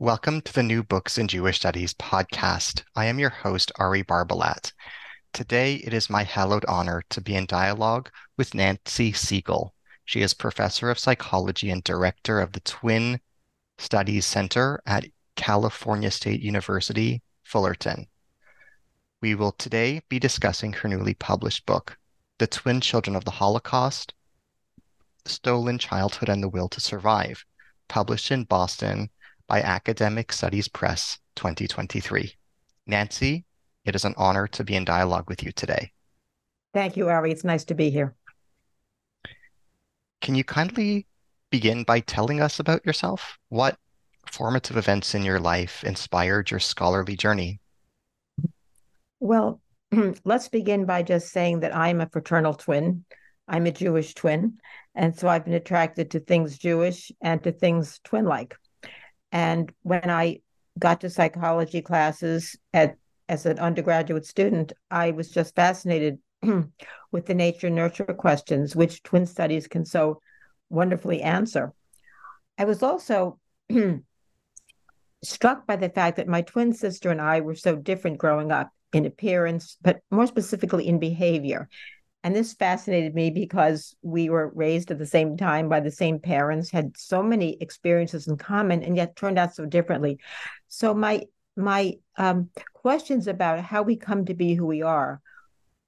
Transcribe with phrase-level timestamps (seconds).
[0.00, 2.84] Welcome to the New Books in Jewish Studies podcast.
[2.94, 4.72] I am your host, Ari Barbalat.
[5.32, 9.70] Today, it is my hallowed honor to be in dialogue with Nancy Segal.
[10.04, 13.18] She is professor of psychology and director of the Twin
[13.78, 18.06] Studies Center at California State University, Fullerton.
[19.20, 21.98] We will today be discussing her newly published book,
[22.38, 24.14] The Twin Children of the Holocaust
[25.24, 27.44] Stolen Childhood and the Will to Survive,
[27.88, 29.10] published in Boston
[29.48, 32.34] by Academic Studies Press 2023.
[32.86, 33.46] Nancy,
[33.86, 35.90] it is an honor to be in dialogue with you today.
[36.74, 37.32] Thank you, Ari.
[37.32, 38.14] It's nice to be here.
[40.20, 41.06] Can you kindly
[41.50, 43.38] begin by telling us about yourself?
[43.48, 43.78] What
[44.30, 47.60] formative events in your life inspired your scholarly journey?
[49.18, 49.62] Well,
[50.24, 53.06] let's begin by just saying that I'm a fraternal twin.
[53.48, 54.58] I'm a Jewish twin.
[54.94, 58.54] And so I've been attracted to things Jewish and to things twin like.
[59.32, 60.40] And when I
[60.78, 62.96] got to psychology classes at
[63.28, 66.18] as an undergraduate student, I was just fascinated
[67.12, 70.20] with the nature nurture questions, which twin studies can so
[70.70, 71.72] wonderfully answer.
[72.56, 73.38] I was also
[75.22, 78.70] struck by the fact that my twin sister and I were so different growing up
[78.92, 81.68] in appearance, but more specifically in behavior.
[82.24, 86.18] And this fascinated me because we were raised at the same time by the same
[86.18, 90.18] parents, had so many experiences in common, and yet turned out so differently.
[90.68, 91.24] So my
[91.56, 95.20] my um, questions about how we come to be who we are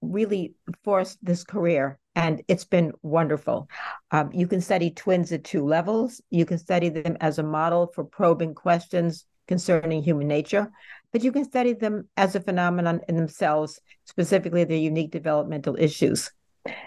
[0.01, 3.69] really forced this career and it's been wonderful.
[4.11, 6.21] Um, you can study twins at two levels.
[6.31, 10.71] You can study them as a model for probing questions concerning human nature,
[11.13, 16.31] but you can study them as a phenomenon in themselves, specifically their unique developmental issues.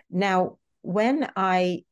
[0.09, 1.83] Now, when I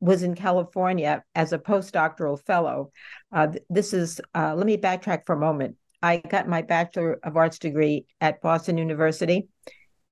[0.00, 2.90] was in California as a postdoctoral fellow,
[3.32, 5.76] uh, this is, uh, let me backtrack for a moment.
[6.02, 9.48] I got my Bachelor of Arts degree at Boston University,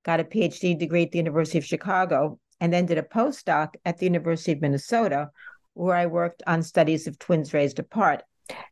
[0.04, 3.98] got a PhD degree at the University of Chicago, and then did a postdoc at
[3.98, 5.30] the University of Minnesota,
[5.75, 8.22] where I worked on studies of twins raised apart.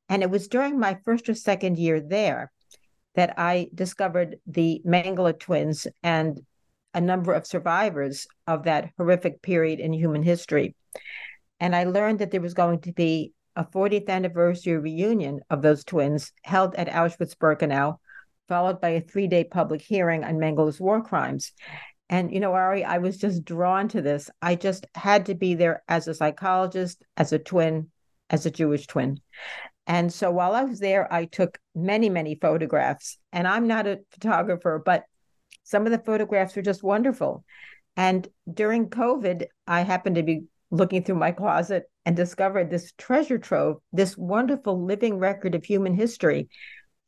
[0.09, 2.53] And it was during my first or second year there
[3.19, 6.41] that I discovered the Mengele twins and
[6.95, 10.77] a number of survivors of that horrific period in human history.
[11.59, 15.83] And I learned that there was going to be a 40th anniversary reunion of those
[15.83, 17.97] twins held at Auschwitz Birkenau,
[18.47, 21.51] followed by a three day public hearing on Mengele's war crimes.
[22.09, 24.31] And, you know, Ari, I was just drawn to this.
[24.41, 27.91] I just had to be there as a psychologist, as a twin,
[28.31, 29.19] as a Jewish twin.
[29.89, 33.19] And so while I was there, I took many, many photographs.
[33.33, 35.05] And I'm not a photographer, but
[35.65, 37.45] some of the photographs were just wonderful.
[37.97, 43.39] And during COVID, I happened to be looking through my closet and discovered this treasure
[43.39, 46.49] trove, this wonderful living record of human history.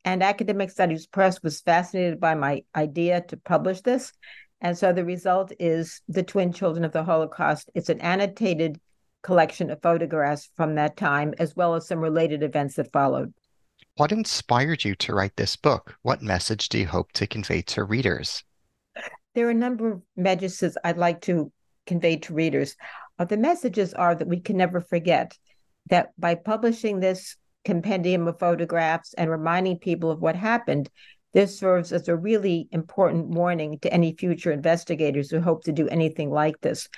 [0.03, 4.11] And Academic Studies Press was fascinated by my idea to publish this.
[4.59, 7.69] And so the result is The Twin Children of the Holocaust.
[7.73, 8.79] It's an annotated
[9.23, 13.33] collection of photographs from that time, as well as some related events that followed.
[14.01, 15.95] What inspired you to write this book?
[16.01, 18.43] What message do you hope to convey to readers?
[19.35, 21.51] There are a number of messages I'd like to
[21.85, 22.75] convey to readers.
[23.19, 25.37] Uh, the messages are that we can never forget
[25.91, 30.89] that by publishing this compendium of photographs and reminding people of what happened,
[31.33, 35.87] this serves as a really important warning to any future investigators who hope to do
[35.89, 36.89] anything like this.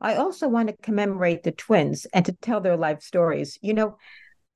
[0.00, 3.58] I also want to commemorate the twins and to tell their life stories.
[3.62, 3.96] You know,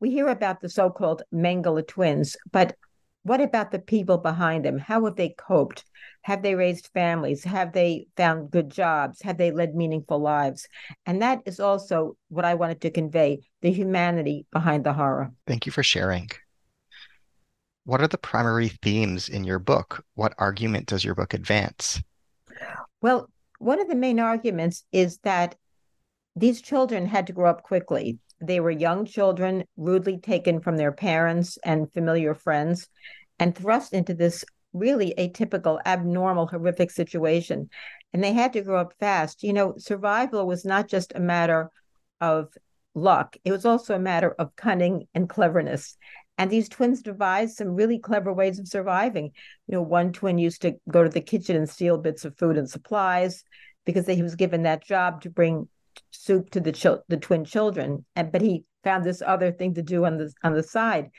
[0.06, 2.76] we hear about the so called Mengele twins, but
[3.24, 4.78] what about the people behind them?
[4.78, 5.84] How have they coped?
[6.22, 7.42] Have they raised families?
[7.42, 9.20] Have they found good jobs?
[9.22, 10.68] Have they led meaningful lives?
[11.06, 15.32] And that is also what I wanted to convey the humanity behind the horror.
[15.48, 16.30] Thank you for sharing.
[17.82, 20.04] What are the primary themes in your book?
[20.14, 22.00] What argument does your book advance?
[23.02, 23.28] Well,
[23.58, 25.56] one of the main arguments is that
[26.36, 28.20] these children had to grow up quickly.
[28.40, 32.88] They were young children, rudely taken from their parents and familiar friends,
[33.38, 37.70] and thrust into this really atypical, abnormal, horrific situation.
[38.12, 39.42] And they had to grow up fast.
[39.42, 41.70] You know, survival was not just a matter
[42.20, 42.52] of
[42.94, 45.96] luck, it was also a matter of cunning and cleverness.
[46.38, 49.32] And these twins devised some really clever ways of surviving.
[49.66, 52.58] You know, one twin used to go to the kitchen and steal bits of food
[52.58, 53.42] and supplies
[53.86, 55.68] because he was given that job to bring
[56.10, 58.04] soup to the ch- the twin children.
[58.14, 61.10] And but he found this other thing to do on the on the side.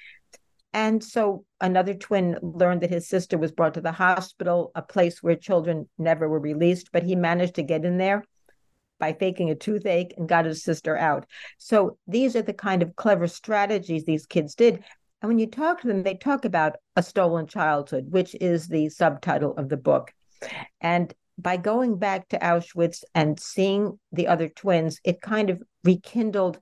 [0.74, 5.24] And so another twin learned that his sister was brought to the hospital, a place
[5.24, 8.24] where children never were released, but he managed to get in there
[9.00, 11.26] by faking a toothache and got his sister out.
[11.58, 14.84] So these are the kind of clever strategies these kids did.
[15.22, 18.90] And when you talk to them, they talk about a stolen childhood, which is the
[18.90, 20.14] subtitle of the book.
[20.80, 26.60] And by going back to Auschwitz and seeing the other twins, it kind of rekindled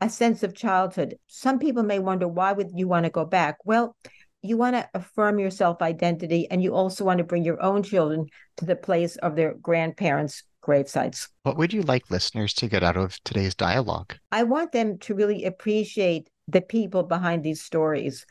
[0.00, 1.16] a sense of childhood.
[1.26, 3.58] Some people may wonder why would you want to go back?
[3.64, 3.96] Well,
[4.42, 7.82] you want to affirm your self identity and you also want to bring your own
[7.82, 8.26] children
[8.56, 11.28] to the place of their grandparents' gravesites.
[11.42, 14.16] What would you like listeners to get out of today's dialogue?
[14.32, 18.26] I want them to really appreciate the people behind these stories.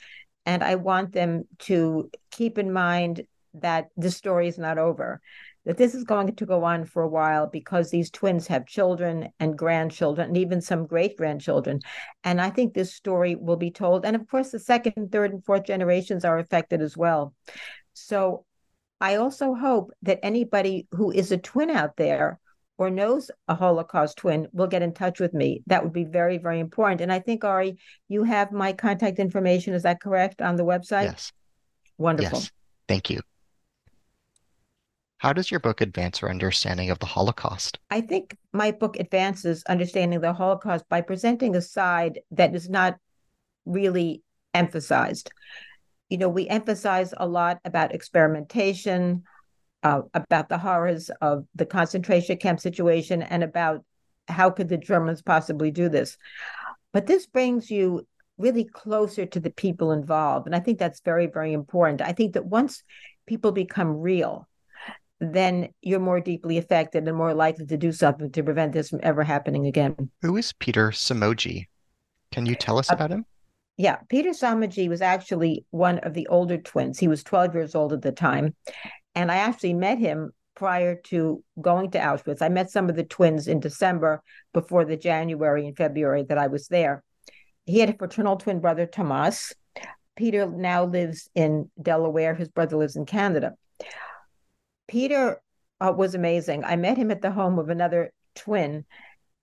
[0.45, 3.23] And I want them to keep in mind
[3.53, 5.21] that the story is not over
[5.65, 9.29] that this is going to go on for a while because these twins have children
[9.39, 11.79] and grandchildren and even some great grandchildren.
[12.23, 14.05] And I think this story will be told.
[14.05, 17.33] And of course, the second, third, and fourth generations are affected as well.
[17.93, 18.45] So
[19.01, 22.39] I also hope that anybody who is a twin out there
[22.77, 25.61] or knows a Holocaust twin will get in touch with me.
[25.67, 27.01] That would be very, very important.
[27.01, 27.77] And I think, Ari,
[28.07, 29.73] you have my contact information.
[29.73, 31.03] Is that correct on the website?
[31.03, 31.33] Yes.
[31.97, 32.39] Wonderful.
[32.39, 32.51] Yes.
[32.87, 33.21] Thank you.
[35.19, 37.77] How does your book advance our understanding of the Holocaust?
[37.89, 42.95] I think my book advances understanding the Holocaust by presenting a side that is not
[43.65, 44.23] really
[44.53, 45.29] emphasized.
[46.07, 49.23] You know, we emphasize a lot about experimentation,
[49.83, 53.83] uh, about the horrors of the concentration camp situation, and about
[54.29, 56.17] how could the Germans possibly do this.
[56.93, 58.07] But this brings you
[58.37, 60.47] really closer to the people involved.
[60.47, 62.01] And I think that's very, very important.
[62.01, 62.83] I think that once
[63.27, 64.48] people become real,
[65.19, 68.99] then you're more deeply affected and more likely to do something to prevent this from
[69.03, 70.09] ever happening again.
[70.21, 71.67] Who is Peter Somogyi?
[72.31, 73.25] Can you tell us uh, about him?
[73.77, 76.99] Yeah, Peter Somogyi was actually one of the older twins.
[76.99, 78.55] He was 12 years old at the time.
[79.15, 82.41] And I actually met him prior to going to Auschwitz.
[82.41, 84.21] I met some of the twins in December
[84.53, 87.03] before the January and February that I was there.
[87.65, 89.53] He had a fraternal twin brother, Tomas.
[90.15, 92.35] Peter now lives in Delaware.
[92.35, 93.53] His brother lives in Canada.
[94.89, 95.41] Peter
[95.79, 96.65] uh, was amazing.
[96.65, 98.83] I met him at the home of another twin,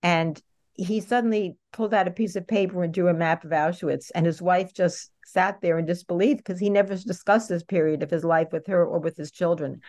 [0.02, 0.42] and
[0.74, 4.10] he suddenly pulled out a piece of paper and drew a map of Auschwitz.
[4.14, 8.10] And his wife just sat there in disbelief because he never discussed this period of
[8.10, 9.80] his life with her or with his children.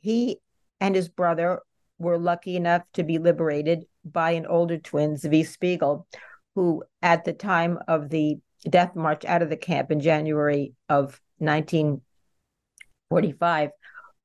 [0.00, 0.38] He
[0.80, 1.60] and his brother
[1.98, 6.06] were lucky enough to be liberated by an older twin, Zvi Spiegel,
[6.54, 8.38] who at the time of the
[8.68, 13.70] death march out of the camp in January of 1945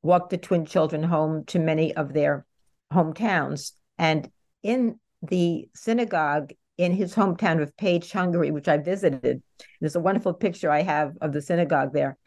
[0.01, 2.45] walked the twin children home to many of their
[2.91, 3.73] hometowns.
[3.97, 4.29] And
[4.63, 9.43] in the synagogue in his hometown of Pécs, Hungary, which I visited,
[9.81, 12.17] there's a wonderful picture I have of the synagogue there.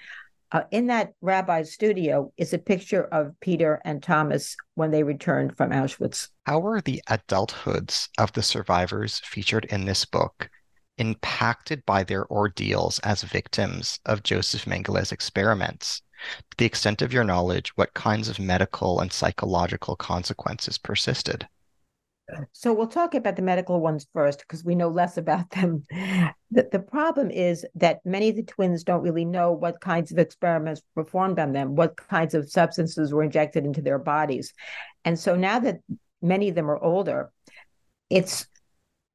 [0.53, 5.57] Uh, in that rabbi's studio is a picture of Peter and Thomas when they returned
[5.57, 6.29] from Auschwitz.
[6.45, 10.51] How were the adulthoods of the survivors featured in this book
[10.99, 16.03] impacted by their ordeals as victims of Josef Mengele's experiments?
[16.51, 21.49] To the extent of your knowledge, what kinds of medical and psychological consequences persisted?
[22.53, 25.85] So we'll talk about the medical ones first because we know less about them.
[26.51, 30.19] The, the problem is that many of the twins don't really know what kinds of
[30.19, 34.55] experiments were performed on them, what kinds of substances were injected into their bodies.
[35.05, 35.81] And so now that
[36.23, 37.33] many of them are older,
[38.09, 38.47] it's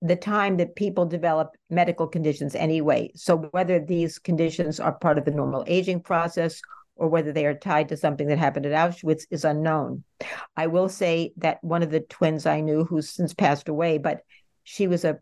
[0.02, 3.12] the time that people develop medical conditions anyway.
[3.16, 6.62] So whether these conditions are part of the normal aging process
[6.98, 10.04] or whether they are tied to something that happened at Auschwitz is unknown.
[10.56, 14.22] I will say that one of the twins I knew, who's since passed away, but
[14.64, 15.20] she was a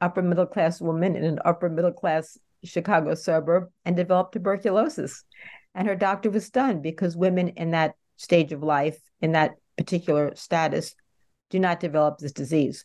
[0.00, 5.24] upper middle class woman in an upper middle class Chicago suburb and developed tuberculosis.
[5.74, 10.34] And her doctor was stunned because women in that stage of life, in that particular
[10.34, 10.94] status,
[11.50, 12.84] do not develop this disease.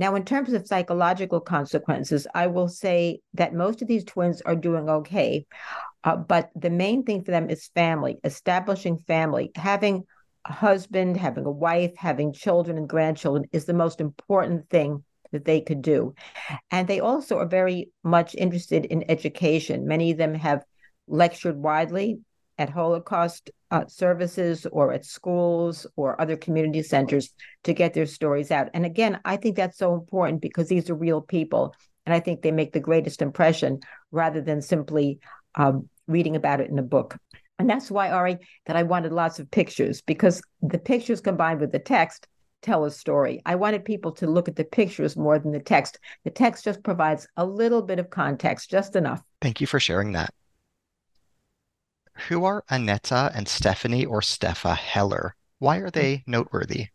[0.00, 4.56] Now, in terms of psychological consequences, I will say that most of these twins are
[4.56, 5.44] doing okay.
[6.02, 10.04] Uh, but the main thing for them is family, establishing family, having
[10.46, 15.44] a husband, having a wife, having children and grandchildren is the most important thing that
[15.44, 16.14] they could do.
[16.70, 19.86] And they also are very much interested in education.
[19.86, 20.64] Many of them have
[21.08, 22.20] lectured widely
[22.60, 27.32] at Holocaust uh, services or at schools or other community centers
[27.64, 28.68] to get their stories out.
[28.74, 31.74] And again, I think that's so important because these are real people.
[32.04, 33.80] And I think they make the greatest impression
[34.12, 35.20] rather than simply
[35.54, 37.16] um, reading about it in a book.
[37.58, 41.72] And that's why, Ari, that I wanted lots of pictures because the pictures combined with
[41.72, 42.26] the text
[42.60, 43.40] tell a story.
[43.46, 45.98] I wanted people to look at the pictures more than the text.
[46.24, 49.22] The text just provides a little bit of context, just enough.
[49.40, 50.34] Thank you for sharing that.
[52.28, 55.34] Who are Annetta and Stephanie or Steffa Heller?
[55.58, 56.88] Why are they noteworthy?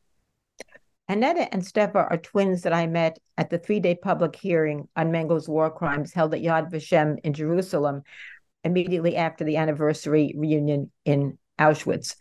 [1.08, 5.12] Annetta and Steffa are twins that I met at the three day public hearing on
[5.12, 8.02] Mengele's war crimes held at Yad Vashem in Jerusalem
[8.64, 12.16] immediately after the anniversary reunion in Auschwitz.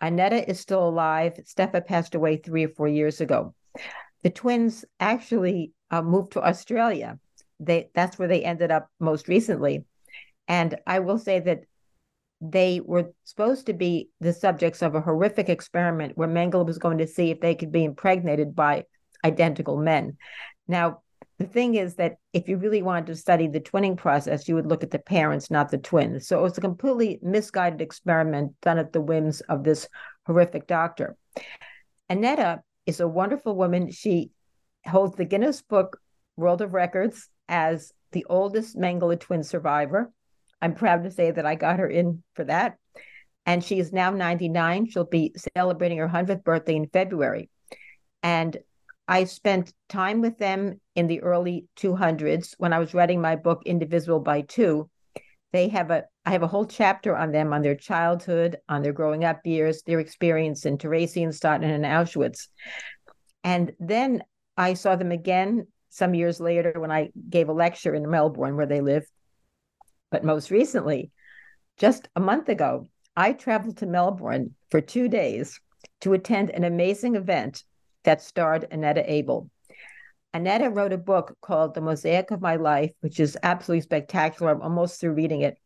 [0.00, 1.34] Annetta is still alive.
[1.44, 3.54] Steffa passed away three or four years ago.
[4.22, 7.18] The twins actually uh, moved to Australia.
[7.60, 9.84] They that's where they ended up most recently.
[10.48, 11.64] And I will say that
[12.40, 16.98] they were supposed to be the subjects of a horrific experiment where Mengele was going
[16.98, 18.84] to see if they could be impregnated by
[19.24, 20.16] identical men.
[20.68, 21.02] Now,
[21.38, 24.66] the thing is that if you really wanted to study the twinning process, you would
[24.66, 26.26] look at the parents, not the twins.
[26.26, 29.88] So it was a completely misguided experiment done at the whims of this
[30.26, 31.16] horrific doctor.
[32.08, 33.90] Annetta is a wonderful woman.
[33.90, 34.30] She
[34.84, 36.00] holds the Guinness Book
[36.36, 40.10] World of Records as the oldest Mengele twin survivor.
[40.60, 42.76] I'm proud to say that I got her in for that.
[43.46, 44.90] And she is now 99.
[44.90, 47.48] She'll be celebrating her 100th birthday in February.
[48.22, 48.56] And
[49.06, 53.62] I spent time with them in the early 200s when I was writing my book
[53.64, 54.90] Indivisible by Two.
[55.52, 58.92] They have a I have a whole chapter on them on their childhood, on their
[58.92, 62.48] growing up years, their experience in Theresienstadt and in Auschwitz.
[63.42, 64.22] And then
[64.58, 68.66] I saw them again some years later when I gave a lecture in Melbourne where
[68.66, 69.06] they live.
[70.10, 71.10] But most recently,
[71.76, 75.60] just a month ago, I traveled to Melbourne for two days
[76.00, 77.64] to attend an amazing event
[78.04, 79.50] that starred Annetta Abel.
[80.32, 84.52] Annetta wrote a book called The Mosaic of My Life, which is absolutely spectacular.
[84.52, 85.58] I'm almost through reading it.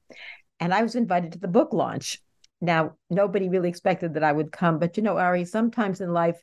[0.61, 2.21] And I was invited to the book launch.
[2.61, 6.41] Now, nobody really expected that I would come, but you know, Ari, sometimes in life,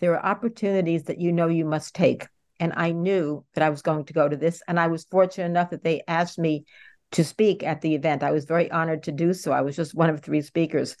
[0.00, 2.26] there are opportunities that you know you must take.
[2.58, 4.62] And I knew that I was going to go to this.
[4.66, 6.64] And I was fortunate enough that they asked me
[7.12, 8.22] to speak at the event.
[8.22, 9.52] I was very honored to do so.
[9.52, 10.96] I was just one of three speakers.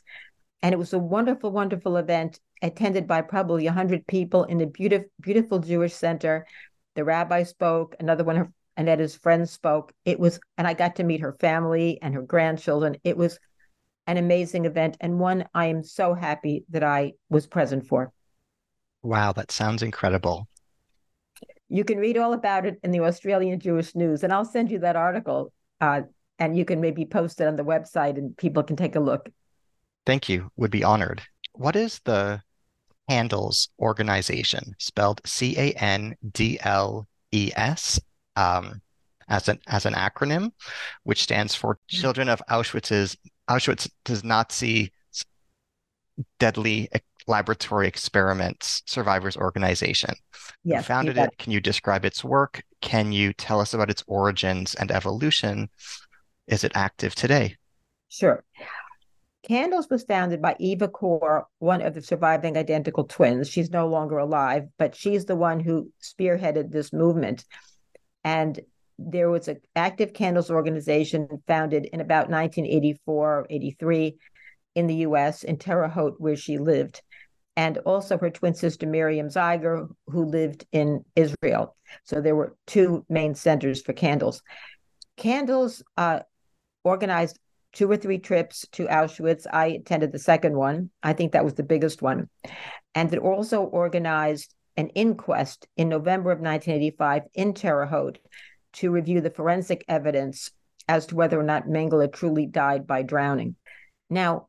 [0.62, 5.08] And it was a wonderful, wonderful event attended by probably 100 people in a beautiful,
[5.20, 6.46] beautiful Jewish center.
[6.94, 9.92] The rabbi spoke, another one of Annetta's friends spoke.
[10.04, 12.96] It was, and I got to meet her family and her grandchildren.
[13.02, 13.38] It was
[14.06, 18.12] an amazing event and one I am so happy that I was present for.
[19.02, 20.48] Wow, that sounds incredible.
[21.68, 24.80] You can read all about it in the Australian Jewish News, and I'll send you
[24.80, 26.02] that article, uh,
[26.38, 29.28] and you can maybe post it on the website, and people can take a look.
[30.06, 30.50] Thank you.
[30.56, 31.20] Would be honored.
[31.52, 32.40] What is the
[33.10, 38.00] Candles organization, spelled C A N D L E S,
[38.36, 38.80] um,
[39.28, 40.52] as an as an acronym,
[41.02, 43.16] which stands for Children of Auschwitz's
[43.50, 44.92] Auschwitz's Nazi
[46.38, 46.88] Deadly
[47.26, 50.14] Laboratory Experiments Survivors Organization.
[50.64, 51.38] Yes, you founded you it.
[51.38, 52.62] Can you describe its work?
[52.80, 55.68] Can you tell us about its origins and evolution?
[56.46, 57.56] Is it active today?
[58.08, 58.44] Sure.
[59.46, 63.48] Candles was founded by Eva Kor, one of the surviving identical twins.
[63.48, 67.44] She's no longer alive, but she's the one who spearheaded this movement.
[68.22, 68.60] And
[68.98, 74.16] there was an active candles organization founded in about 1984 83
[74.74, 77.02] in the US in Terre Haute, where she lived.
[77.56, 81.76] And also her twin sister Miriam Zeiger, who lived in Israel.
[82.04, 84.42] So there were two main centers for candles.
[85.16, 86.20] Candles uh,
[86.82, 87.38] organized
[87.72, 89.46] two or three trips to Auschwitz.
[89.52, 90.90] I attended the second one.
[91.02, 92.28] I think that was the biggest one.
[92.94, 98.18] And it also organized an inquest in November of 1985 in Terre Haute
[98.74, 100.50] to review the forensic evidence
[100.88, 103.56] as to whether or not Mengele truly died by drowning.
[104.10, 104.48] Now,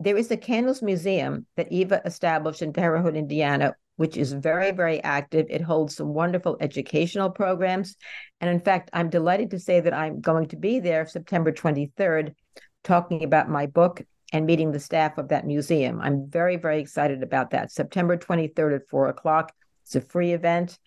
[0.00, 4.72] there is a Candles Museum that Eva established in Terre Haute, Indiana, which is very,
[4.72, 5.46] very active.
[5.48, 7.96] It holds some wonderful educational programs.
[8.40, 12.34] And in fact, I'm delighted to say that I'm going to be there September 23rd
[12.82, 16.00] talking about my book and meeting the staff of that museum.
[16.00, 17.70] I'm very, very excited about that.
[17.70, 19.52] September 23rd at four o'clock.
[19.84, 20.78] It's a free event.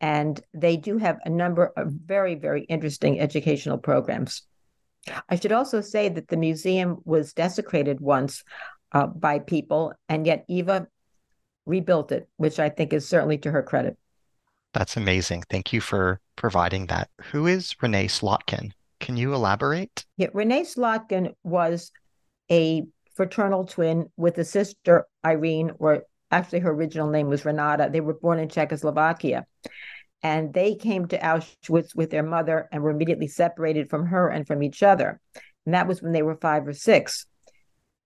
[0.00, 4.42] And they do have a number of very, very interesting educational programs.
[5.28, 8.44] I should also say that the museum was desecrated once
[8.92, 10.86] uh, by people, and yet Eva
[11.66, 13.96] rebuilt it, which I think is certainly to her credit.
[14.72, 15.44] That's amazing.
[15.50, 17.10] Thank you for providing that.
[17.30, 18.72] Who is Renee Slotkin?
[19.00, 20.06] Can you elaborate?
[20.16, 21.90] Yeah, Renee Slotkin was
[22.50, 27.90] a fraternal twin with a sister, Irene, or actually her original name was Renata.
[27.92, 29.46] They were born in Czechoslovakia.
[30.22, 34.46] And they came to Auschwitz with their mother and were immediately separated from her and
[34.46, 35.20] from each other.
[35.66, 37.26] And that was when they were five or six.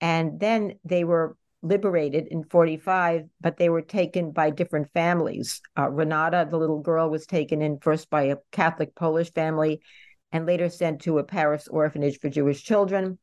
[0.00, 5.60] And then they were liberated in 45, but they were taken by different families.
[5.76, 9.80] Uh, Renata, the little girl, was taken in first by a Catholic Polish family
[10.32, 13.18] and later sent to a Paris orphanage for Jewish children.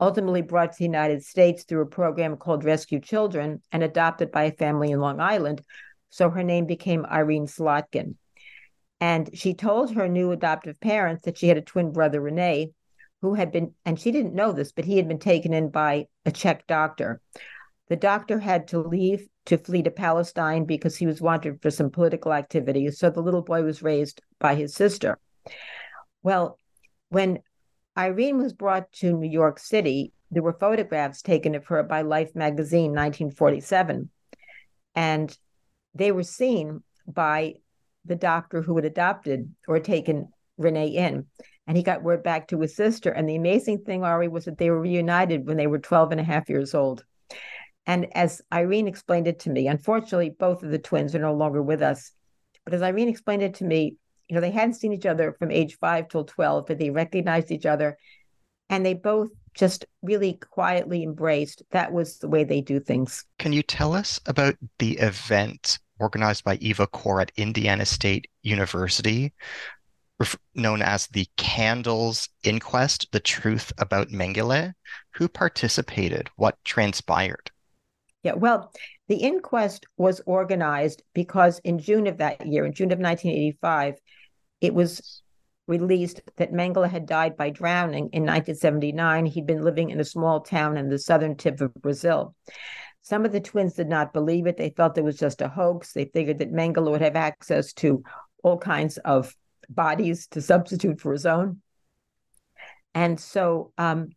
[0.00, 4.44] Ultimately brought to the United States through a program called Rescue Children and adopted by
[4.44, 5.62] a family in Long Island.
[6.10, 8.16] So her name became Irene Slotkin.
[9.02, 12.70] And she told her new adoptive parents that she had a twin brother, Rene,
[13.20, 16.06] who had been, and she didn't know this, but he had been taken in by
[16.24, 17.20] a Czech doctor.
[17.88, 21.90] The doctor had to leave to flee to Palestine because he was wanted for some
[21.90, 22.88] political activity.
[22.92, 25.18] So the little boy was raised by his sister.
[26.22, 26.56] Well,
[27.08, 27.40] when
[27.98, 32.36] Irene was brought to New York City, there were photographs taken of her by Life
[32.36, 34.10] magazine, 1947.
[34.94, 35.36] And
[35.92, 37.54] they were seen by
[38.04, 40.28] the doctor who had adopted or taken
[40.58, 41.26] Renee in.
[41.66, 43.10] And he got word back to his sister.
[43.10, 46.20] And the amazing thing, Ari, was that they were reunited when they were 12 and
[46.20, 47.04] a half years old.
[47.86, 51.62] And as Irene explained it to me, unfortunately, both of the twins are no longer
[51.62, 52.12] with us.
[52.64, 53.96] But as Irene explained it to me,
[54.28, 57.50] you know, they hadn't seen each other from age five till 12, but they recognized
[57.50, 57.98] each other
[58.72, 63.24] and they both just really quietly embraced that was the way they do things.
[63.38, 69.32] Can you tell us about the event organized by Eva Kor at Indiana State University,
[70.54, 74.74] known as the Candles Inquest The Truth About Mengele?
[75.14, 76.30] Who participated?
[76.36, 77.50] What transpired?
[78.22, 78.72] Yeah, well,
[79.08, 83.94] the inquest was organized because in June of that year, in June of 1985,
[84.60, 85.22] it was
[85.66, 89.26] released that Mengele had died by drowning in 1979.
[89.26, 92.34] He'd been living in a small town in the southern tip of Brazil.
[93.02, 94.56] Some of the twins did not believe it.
[94.56, 95.92] They felt it was just a hoax.
[95.92, 98.02] They figured that Mengele would have access to
[98.42, 99.34] all kinds of
[99.68, 101.60] bodies to substitute for his own.
[102.94, 104.10] And so um,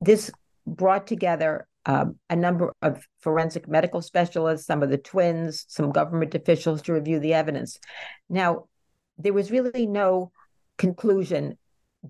[0.00, 0.30] this
[0.66, 6.34] brought together um, a number of forensic medical specialists, some of the twins, some government
[6.34, 7.78] officials to review the evidence.
[8.28, 8.66] Now,
[9.18, 10.30] there was really no
[10.78, 11.58] conclusion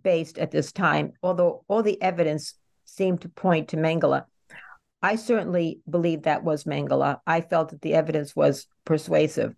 [0.02, 4.24] based at this time, although all the evidence seemed to point to Mengele.
[5.02, 7.18] I certainly believe that was Mengele.
[7.26, 9.54] I felt that the evidence was persuasive.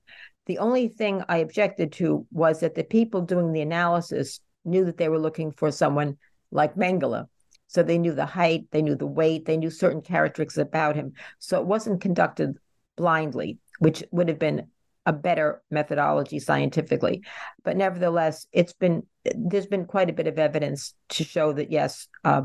[0.46, 4.96] The only thing I objected to was that the people doing the analysis knew that
[4.96, 6.16] they were looking for someone
[6.50, 7.28] like Mengele.
[7.66, 11.12] So they knew the height, they knew the weight, they knew certain characteristics about him.
[11.38, 12.57] So it wasn't conducted
[12.96, 14.68] blindly, which would have been
[15.07, 17.22] a better methodology scientifically.
[17.62, 22.09] But nevertheless, it's been there's been quite a bit of evidence to show that yes,
[22.24, 22.42] uh,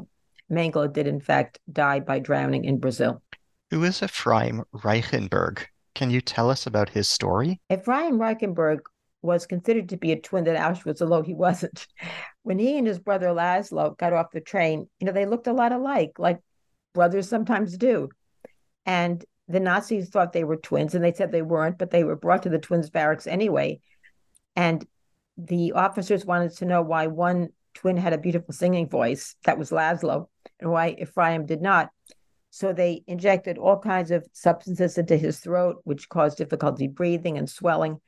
[0.51, 3.21] Mengele did in fact die by drowning in Brazil.
[3.71, 5.65] Who is Ephraim Reichenberg?
[5.95, 7.59] Can you tell us about his story?
[7.69, 8.79] Ephraim Reichenberg
[9.21, 11.87] was considered to be a twin at Auschwitz, although he wasn't.
[12.43, 15.53] When he and his brother Laszlo got off the train, you know, they looked a
[15.53, 16.39] lot alike, like
[16.95, 18.09] brothers sometimes do.
[18.85, 22.15] And the Nazis thought they were twins, and they said they weren't, but they were
[22.15, 23.81] brought to the twins' barracks anyway.
[24.55, 24.83] And
[25.37, 29.71] the officers wanted to know why one twin had a beautiful singing voice, that was
[29.71, 30.27] Laszlo,
[30.59, 31.89] and why Ephraim did not.
[32.51, 37.49] So they injected all kinds of substances into his throat, which caused difficulty breathing and
[37.49, 37.99] swelling.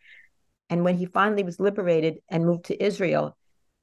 [0.69, 3.38] And when he finally was liberated and moved to Israel,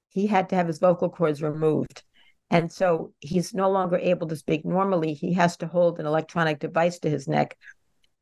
[0.08, 2.02] he had to have his vocal cords removed.
[2.50, 5.12] And so he's no longer able to speak normally.
[5.12, 7.56] He has to hold an electronic device to his neck.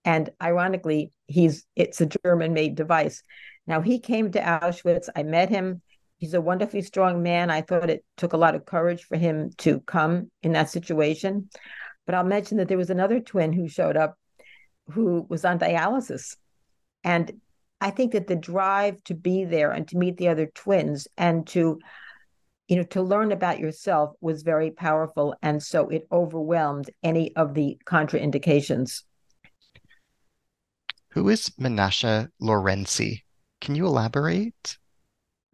[0.04, 3.22] And ironically, he's it's a German made device.
[3.66, 5.08] Now he came to Auschwitz.
[5.14, 5.80] I met him.
[6.18, 7.50] He's a wonderfully strong man.
[7.50, 11.50] I thought it took a lot of courage for him to come in that situation.
[12.06, 14.16] But I'll mention that there was another twin who showed up
[14.90, 16.36] who was on dialysis.
[17.04, 17.40] And
[17.80, 21.46] I think that the drive to be there and to meet the other twins and
[21.48, 21.78] to,
[22.68, 25.34] you know, to learn about yourself was very powerful.
[25.42, 29.02] And so it overwhelmed any of the contraindications.
[31.10, 33.22] Who is Menashe Lorinczi?
[33.60, 34.78] Can you elaborate?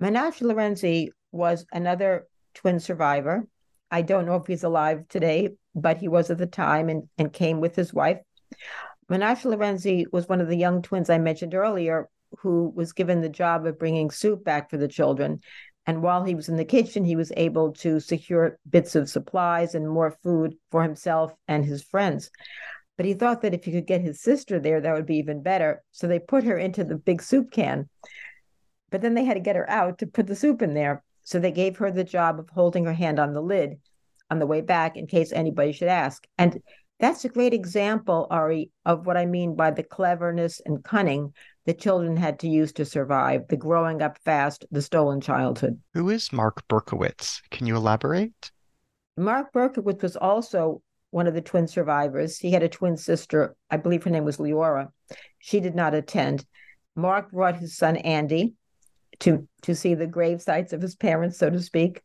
[0.02, 3.46] Menashe Lorinczi was another twin survivor.
[3.88, 7.32] I don't know if he's alive today, but he was at the time and, and
[7.32, 8.18] came with his wife.
[9.08, 12.08] Menashe Lorinczi was one of the young twins I mentioned earlier
[12.40, 15.38] who was given the job of bringing soup back for the children.
[15.86, 19.76] And while he was in the kitchen, he was able to secure bits of supplies
[19.76, 22.28] and more food for himself and his friends.
[22.96, 25.44] But he thought that if he could get his sister there, that would be even
[25.44, 25.84] better.
[25.92, 27.88] So they put her into the big soup can.
[28.92, 31.02] But then they had to get her out to put the soup in there.
[31.22, 33.78] So they gave her the job of holding her hand on the lid
[34.30, 36.24] on the way back in case anybody should ask.
[36.38, 36.60] And
[37.00, 41.32] that's a great example, Ari, of what I mean by the cleverness and cunning
[41.64, 45.80] the children had to use to survive the growing up fast, the stolen childhood.
[45.94, 47.40] Who is Mark Berkowitz?
[47.50, 48.50] Can you elaborate?
[49.16, 52.38] Mark Berkowitz was also one of the twin survivors.
[52.38, 54.88] He had a twin sister, I believe her name was Leora.
[55.38, 56.44] She did not attend.
[56.94, 58.54] Mark brought his son Andy
[59.22, 62.02] to to see the grave sites of his parents, so to speak.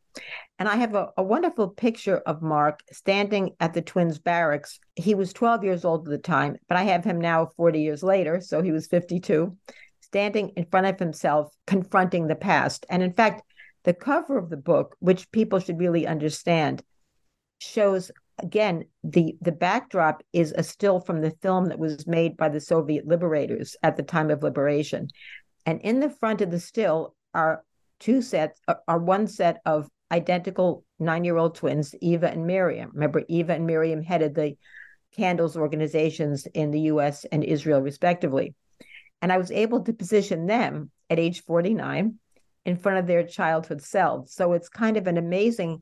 [0.60, 4.80] And I have a, a wonderful picture of Mark standing at the twins' barracks.
[4.96, 8.04] He was 12 years old at the time, but I have him now 40 years
[8.04, 9.56] later, so he was 52,
[10.02, 12.86] standing in front of himself, confronting the past.
[12.90, 13.42] And in fact,
[13.84, 16.84] the cover of the book, which people should really understand,
[17.60, 22.50] shows again the the backdrop is a still from the film that was made by
[22.50, 25.08] the Soviet liberators at the time of liberation.
[25.68, 27.64] And in the front of the still are
[28.00, 32.90] two sets, uh, are one set of identical nine year old twins, Eva and Miriam.
[32.94, 34.56] Remember, Eva and Miriam headed the
[35.16, 38.56] candles organizations in the US and Israel, respectively.
[39.22, 42.16] And I was able to position them at age 49
[42.66, 44.34] in front of their childhood selves.
[44.34, 45.82] So it's kind of an amazing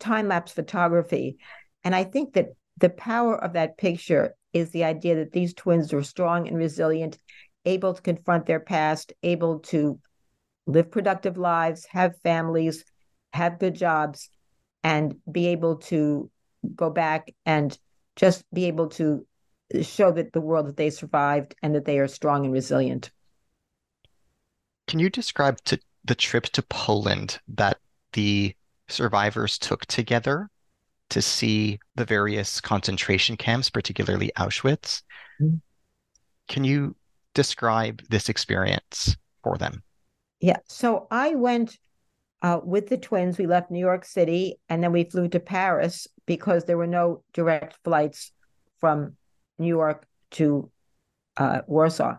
[0.00, 1.38] time lapse photography.
[1.84, 2.48] And I think that
[2.78, 7.18] the power of that picture is the idea that these twins are strong and resilient
[7.64, 9.98] able to confront their past, able to
[10.66, 12.84] live productive lives, have families,
[13.32, 14.30] have good jobs,
[14.82, 16.30] and be able to
[16.74, 17.78] go back and
[18.16, 19.26] just be able to
[19.82, 23.10] show that the world that they survived and that they are strong and resilient.
[24.86, 27.78] Can you describe to the trip to Poland that
[28.12, 28.54] the
[28.88, 30.50] survivors took together
[31.10, 35.02] to see the various concentration camps, particularly Auschwitz?
[35.40, 35.56] Mm-hmm.
[36.48, 36.94] Can you
[37.34, 39.82] describe this experience for them?
[40.40, 40.58] Yeah.
[40.68, 41.78] So I went
[42.42, 43.38] uh, with the twins.
[43.38, 47.22] We left New York City and then we flew to Paris because there were no
[47.32, 48.32] direct flights
[48.78, 49.16] from
[49.58, 50.70] New York to
[51.36, 52.16] uh, Warsaw.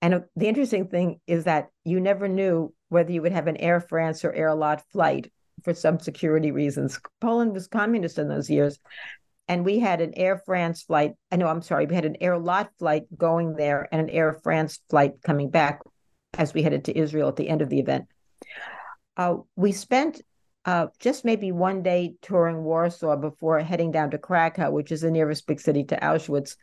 [0.00, 3.80] And the interesting thing is that you never knew whether you would have an Air
[3.80, 5.30] France or Aerolot flight
[5.62, 6.98] for some security reasons.
[7.20, 8.78] Poland was communist in those years
[9.48, 11.12] and we had an Air France flight.
[11.30, 14.32] I know, I'm sorry, we had an Air Lot flight going there and an Air
[14.42, 15.80] France flight coming back
[16.34, 18.06] as we headed to Israel at the end of the event.
[19.16, 20.22] Uh, we spent
[20.64, 25.10] uh, just maybe one day touring Warsaw before heading down to Krakow, which is the
[25.10, 26.56] nearest big city to Auschwitz.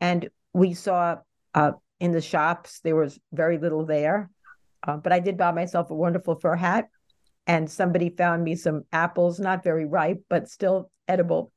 [0.00, 1.16] And we saw
[1.54, 4.30] uh, in the shops, there was very little there.
[4.86, 6.88] Uh, but I did buy myself a wonderful fur hat.
[7.48, 11.52] And somebody found me some apples, not very ripe, but still edible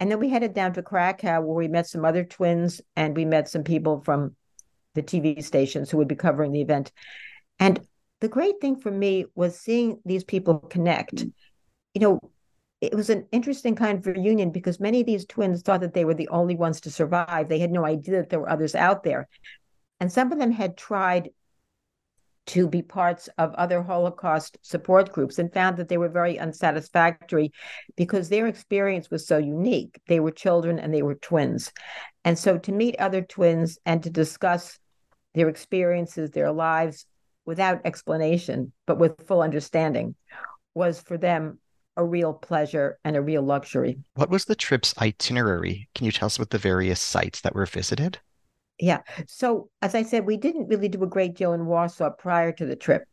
[0.00, 3.26] and then we headed down to Krakow where we met some other twins and we
[3.26, 4.34] met some people from
[4.94, 6.90] the TV stations who would be covering the event.
[7.58, 7.78] And
[8.20, 11.16] the great thing for me was seeing these people connect.
[11.16, 11.28] Mm-hmm.
[11.94, 12.20] You know,
[12.80, 16.06] it was an interesting kind of reunion because many of these twins thought that they
[16.06, 17.48] were the only ones to survive.
[17.48, 19.28] They had no idea that there were others out there.
[20.00, 21.30] And some of them had tried
[22.46, 27.52] to be parts of other Holocaust support groups and found that they were very unsatisfactory
[27.96, 30.00] because their experience was so unique.
[30.08, 31.72] They were children and they were twins.
[32.24, 34.78] And so to meet other twins and to discuss
[35.34, 37.06] their experiences, their lives
[37.46, 40.14] without explanation, but with full understanding
[40.74, 41.58] was for them
[41.96, 43.98] a real pleasure and a real luxury.
[44.14, 45.88] What was the trip's itinerary?
[45.94, 48.18] Can you tell us about the various sites that were visited?
[48.80, 49.00] Yeah.
[49.28, 52.64] So, as I said, we didn't really do a great deal in Warsaw prior to
[52.64, 53.04] the trip.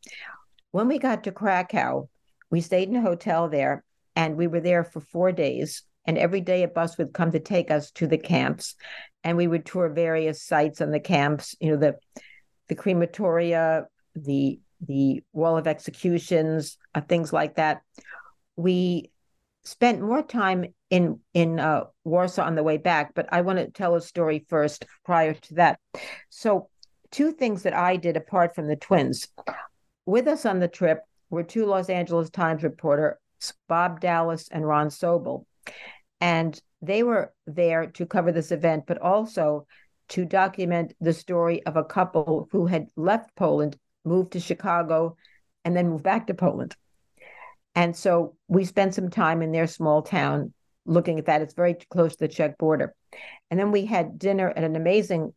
[0.72, 2.08] When we got to Krakow,
[2.50, 3.84] we stayed in a hotel there
[4.16, 5.84] and we were there for four days.
[6.06, 8.76] And every day a bus would come to take us to the camps
[9.26, 11.96] and we would tour various sites on the camps, you know, the
[12.70, 17.82] the crematoria, the the wall of executions, uh, things like that.
[18.56, 19.12] We
[19.66, 23.70] spent more time in in uh, Warsaw on the way back, but I want to
[23.70, 25.80] tell a story first prior to that.
[26.30, 26.70] So,
[27.12, 29.28] two things that I did apart from the twins.
[30.06, 33.18] With us on the trip were two Los Angeles Times reporters,
[33.68, 35.46] Bob Dallos and Ron Soble,
[36.22, 39.68] and they were there to cover this event, but also
[40.10, 45.18] to document the story of a couple who had left Poland, moved to Chicago,
[45.66, 46.76] and then moved back to Poland.
[47.76, 50.54] And so we spent some time in their small town
[50.88, 51.42] looking at that.
[51.42, 52.96] It's very close to the Czech border.
[53.52, 55.34] And then we had dinner at an amazing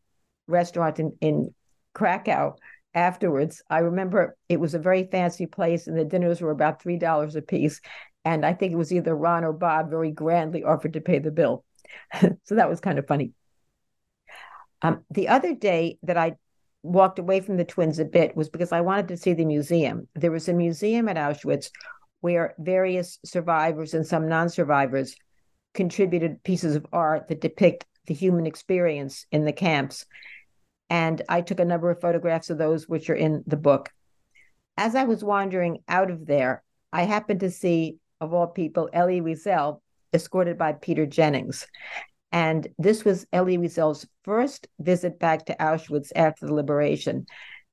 [0.46, 1.54] restaurant in, in
[1.94, 2.56] Krakow
[2.94, 3.62] afterwards.
[3.68, 7.42] I remember it was a very fancy place, and the dinners were about $3 a
[7.42, 7.80] piece.
[8.24, 11.30] And I think it was either Ron or Bob very grandly offered to pay the
[11.30, 11.64] bill.
[12.20, 13.32] so that was kind of funny.
[14.82, 16.36] Um, the other day that I
[16.82, 20.08] walked away from the twins a bit was because I wanted to see the museum.
[20.14, 21.70] There was a museum at Auschwitz
[22.20, 25.16] where various survivors and some non survivors
[25.74, 30.06] contributed pieces of art that depict the human experience in the camps.
[30.88, 33.90] And I took a number of photographs of those, which are in the book.
[34.76, 39.20] As I was wandering out of there, I happened to see, of all people, Elie
[39.20, 39.80] Wiesel
[40.12, 41.66] escorted by Peter Jennings.
[42.32, 47.26] And this was Elie Wiesel's first visit back to Auschwitz after the liberation.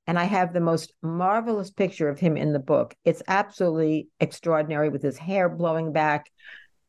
[0.05, 2.95] And I have the most marvelous picture of him in the book.
[3.03, 6.31] It's absolutely extraordinary with his hair blowing back.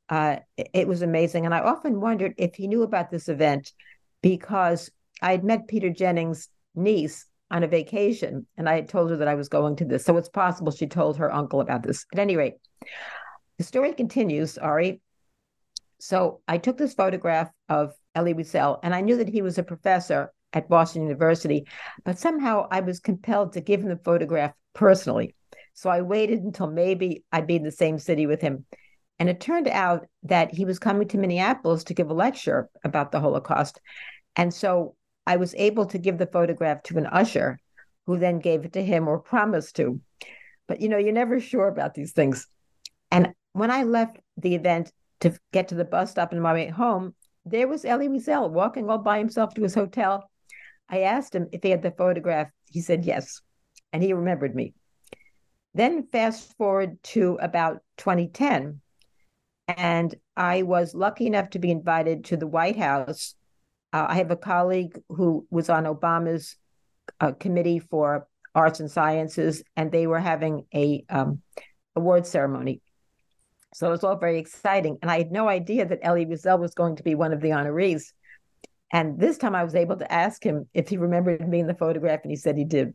[0.09, 1.45] Uh, it was amazing.
[1.45, 3.73] And I often wondered if he knew about this event
[4.23, 4.91] because
[5.21, 9.29] I had met Peter Jennings' niece on a vacation and I had told her that
[9.29, 10.05] I was going to this.
[10.05, 12.07] So it's possible she told her uncle about this.
[12.13, 12.55] At any rate,
[13.59, 15.01] the story continues, Ari.
[15.99, 19.63] So I took this photograph of Elie Wiesel and I knew that he was a
[19.63, 21.67] professor at Boston University,
[22.05, 25.35] but somehow I was compelled to give him the photograph personally.
[25.75, 28.65] So I waited until maybe I'd be in the same city with him.
[29.19, 33.11] And it turned out that he was coming to Minneapolis to give a lecture about
[33.11, 33.81] the Holocaust.
[34.37, 34.95] And so
[35.27, 37.59] I was able to give the photograph to an usher
[38.07, 40.01] who then gave it to him or promised to.
[40.67, 42.47] But you know, you're never sure about these things.
[43.11, 46.69] And when I left the event to get to the bus stop on my way
[46.69, 50.31] home, there was Elie Wiesel walking all by himself to his hotel
[50.89, 52.51] I asked him if he had the photograph.
[52.67, 53.41] He said yes,
[53.93, 54.75] and he remembered me.
[55.75, 58.81] Then fast forward to about 2010,
[59.69, 63.35] and I was lucky enough to be invited to the White House.
[63.93, 66.57] Uh, I have a colleague who was on Obama's
[67.21, 71.43] uh, committee for arts and sciences, and they were having a um,
[71.95, 72.81] award ceremony.
[73.75, 76.75] So it was all very exciting, and I had no idea that Elie Wiesel was
[76.75, 78.05] going to be one of the honorees.
[78.91, 81.75] And this time I was able to ask him if he remembered me in the
[81.75, 82.95] photograph, and he said he did.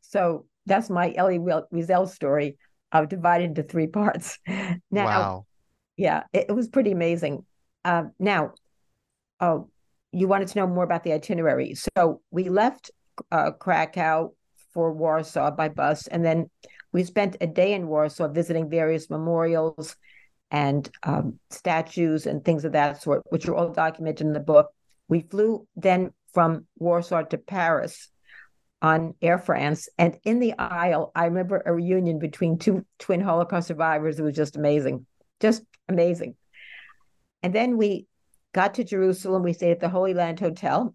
[0.00, 2.56] So that's my Elie Wiesel story.
[2.90, 4.38] I've divided into three parts.
[4.90, 5.46] Now, wow.
[5.96, 7.44] Yeah, it, was pretty amazing.
[7.84, 8.52] Uh, now,
[9.40, 9.68] oh,
[10.12, 11.74] you wanted to know more about the itinerary.
[11.74, 12.90] So we left
[13.30, 14.32] uh, Krakow
[14.72, 16.50] for Warsaw by bus, and then
[16.92, 19.96] we spent a day in Warsaw visiting various memorials
[20.50, 24.70] and um, statues and things of that sort, which are all documented in the book.
[25.08, 28.08] We flew then from Warsaw to Paris
[28.82, 29.88] on Air France.
[29.98, 34.18] And in the aisle, I remember a reunion between two twin Holocaust survivors.
[34.18, 35.06] It was just amazing,
[35.40, 36.34] just amazing.
[37.42, 38.06] And then we
[38.52, 39.42] got to Jerusalem.
[39.42, 40.94] We stayed at the Holy Land Hotel.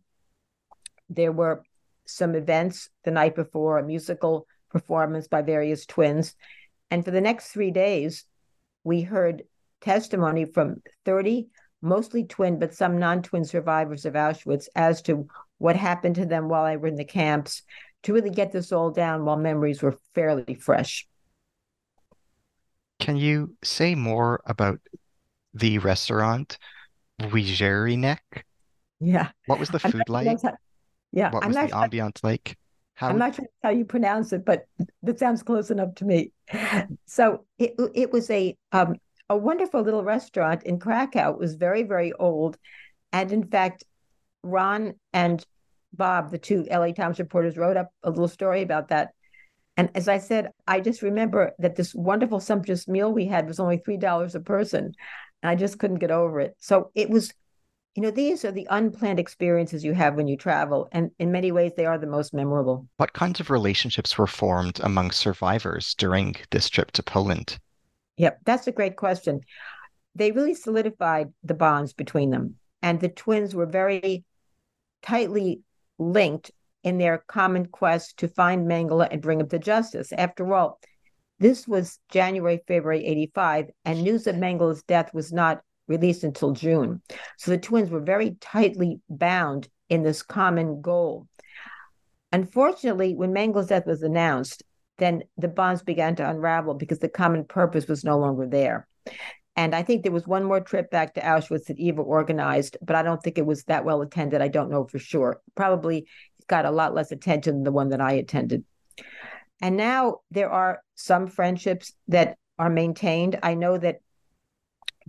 [1.10, 1.63] There were
[2.06, 6.36] some events the night before, a musical performance by various twins.
[6.89, 8.25] And for the next three days,
[8.84, 9.43] we heard
[9.82, 11.47] testimony from 30
[11.82, 15.27] mostly twin, but some non twin survivors of Auschwitz as to
[15.58, 17.63] what happened to them while they were in the camps
[18.04, 21.08] to really get this all down while memories were fairly fresh.
[23.01, 24.79] Can you say more about
[25.53, 26.57] the restaurant,
[27.21, 28.19] Wierzynek?
[28.99, 29.29] Yeah.
[29.47, 30.27] What was the food like?
[30.41, 30.53] How,
[31.11, 31.31] yeah.
[31.31, 32.57] What was the ambiance like?
[32.93, 33.09] How...
[33.09, 34.67] I'm not sure how you pronounce it, but
[35.03, 36.31] that sounds close enough to me.
[37.05, 38.95] So it it was a um,
[39.31, 41.31] a wonderful little restaurant in Krakow.
[41.31, 42.57] It was very, very old.
[43.13, 43.85] And in fact,
[44.43, 45.43] Ron and
[45.93, 49.11] Bob, the two LA Times reporters, wrote up a little story about that.
[49.81, 53.59] And as I said, I just remember that this wonderful sumptuous meal we had was
[53.59, 54.93] only $3 a person.
[55.41, 56.55] And I just couldn't get over it.
[56.59, 57.33] So it was,
[57.95, 60.87] you know, these are the unplanned experiences you have when you travel.
[60.91, 62.87] And in many ways, they are the most memorable.
[62.97, 67.57] What kinds of relationships were formed among survivors during this trip to Poland?
[68.17, 69.41] Yep, that's a great question.
[70.13, 72.57] They really solidified the bonds between them.
[72.83, 74.25] And the twins were very
[75.01, 75.61] tightly
[75.97, 76.51] linked
[76.83, 80.11] in their common quest to find Mengele and bring him to justice.
[80.13, 80.79] After all,
[81.39, 87.01] this was January, February 85, and news of Mengele's death was not released until June.
[87.37, 91.27] So the twins were very tightly bound in this common goal.
[92.31, 94.63] Unfortunately, when Mengele's death was announced,
[94.99, 98.87] then the bonds began to unravel because the common purpose was no longer there.
[99.55, 102.95] And I think there was one more trip back to Auschwitz that Eva organized, but
[102.95, 104.41] I don't think it was that well attended.
[104.41, 105.41] I don't know for sure.
[105.55, 106.07] Probably
[106.51, 108.63] got a lot less attention than the one that I attended.
[109.61, 113.39] And now there are some friendships that are maintained.
[113.41, 114.01] I know that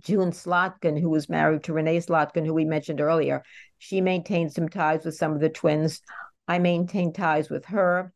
[0.01, 3.43] June Slotkin, who was married to Renee Slotkin, who we mentioned earlier,
[3.77, 6.01] she maintained some ties with some of the twins.
[6.47, 8.13] I maintain ties with her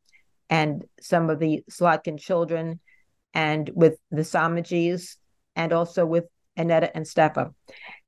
[0.50, 2.80] and some of the Slotkin children,
[3.34, 5.18] and with the Somogyis,
[5.58, 6.24] and also with
[6.56, 7.54] Annetta and Stefa.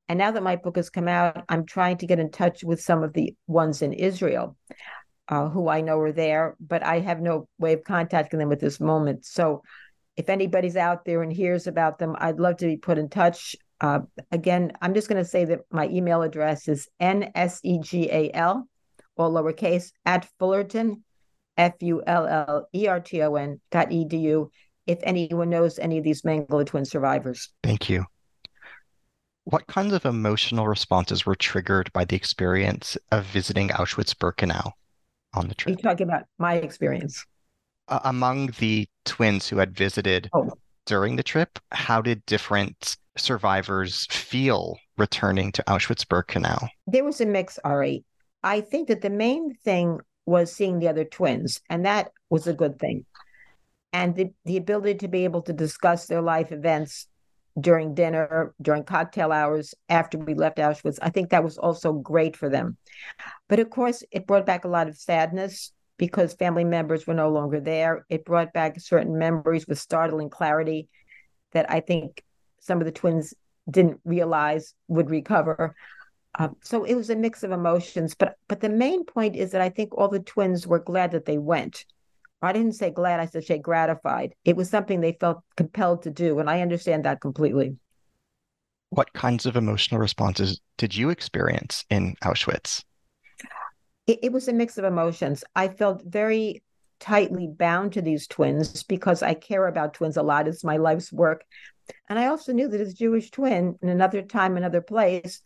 [0.08, 2.82] And now that my book has come out, I'm trying to get in touch with
[2.82, 4.56] some of the ones in Israel
[5.30, 8.60] uh, who I know are there, but I have no way of contacting them at
[8.60, 9.26] this moment.
[9.26, 9.62] So
[10.18, 13.56] if anybody's out there and hears about them, I'd love to be put in touch.
[13.80, 18.64] Uh, again, I'm just going to say that my email address is nsegal,
[19.16, 21.04] all lowercase, at Fullerton,
[21.56, 24.50] F U L L E R T O N dot edu.
[24.88, 27.50] If anyone knows any of these Mengele twin survivors.
[27.64, 28.06] Thank you.
[29.44, 34.72] What kinds of emotional responses were triggered by the experience of visiting Auschwitz Birkenau
[35.34, 35.78] on the trip?
[35.78, 37.26] you talking about my experience?
[37.88, 40.52] Uh, among the twins who had visited Oh.
[40.86, 46.70] during the trip, how did different survivors feel returning to Auschwitz Birkenau?
[46.88, 48.04] There was a mix, Ari.
[48.44, 52.54] I think that the main thing was seeing the other twins, and that was a
[52.54, 53.06] good thing.
[53.92, 57.08] And the, the ability to be able to discuss their life events
[57.60, 62.36] during dinner, during cocktail hours, after we left Auschwitz, I think that was also great
[62.36, 62.78] for them.
[63.48, 67.30] But of course, it brought back a lot of sadness because family members were no
[67.30, 68.06] longer there.
[68.10, 70.88] It brought back certain memories with startling clarity
[71.52, 72.24] that I think
[72.60, 73.34] some of the twins
[73.70, 75.76] didn't realize would recover.
[76.38, 79.62] Um, so it was a mix of emotions, but but the main point is that
[79.62, 81.86] I think all the twins were glad that they went.
[82.42, 84.34] I didn't say glad; I said say gratified.
[84.46, 87.78] It was something they felt compelled to do, and I understand that completely.
[88.92, 92.84] What kinds of emotional responses did you experience in Auschwitz?
[94.08, 95.44] It, it was a mix of emotions.
[95.56, 96.64] I felt very
[97.00, 100.48] tightly bound to these twins because I care about twins a lot.
[100.48, 101.44] It's my life's work,
[102.08, 105.42] and I also knew that as a Jewish twin, in another time, another place,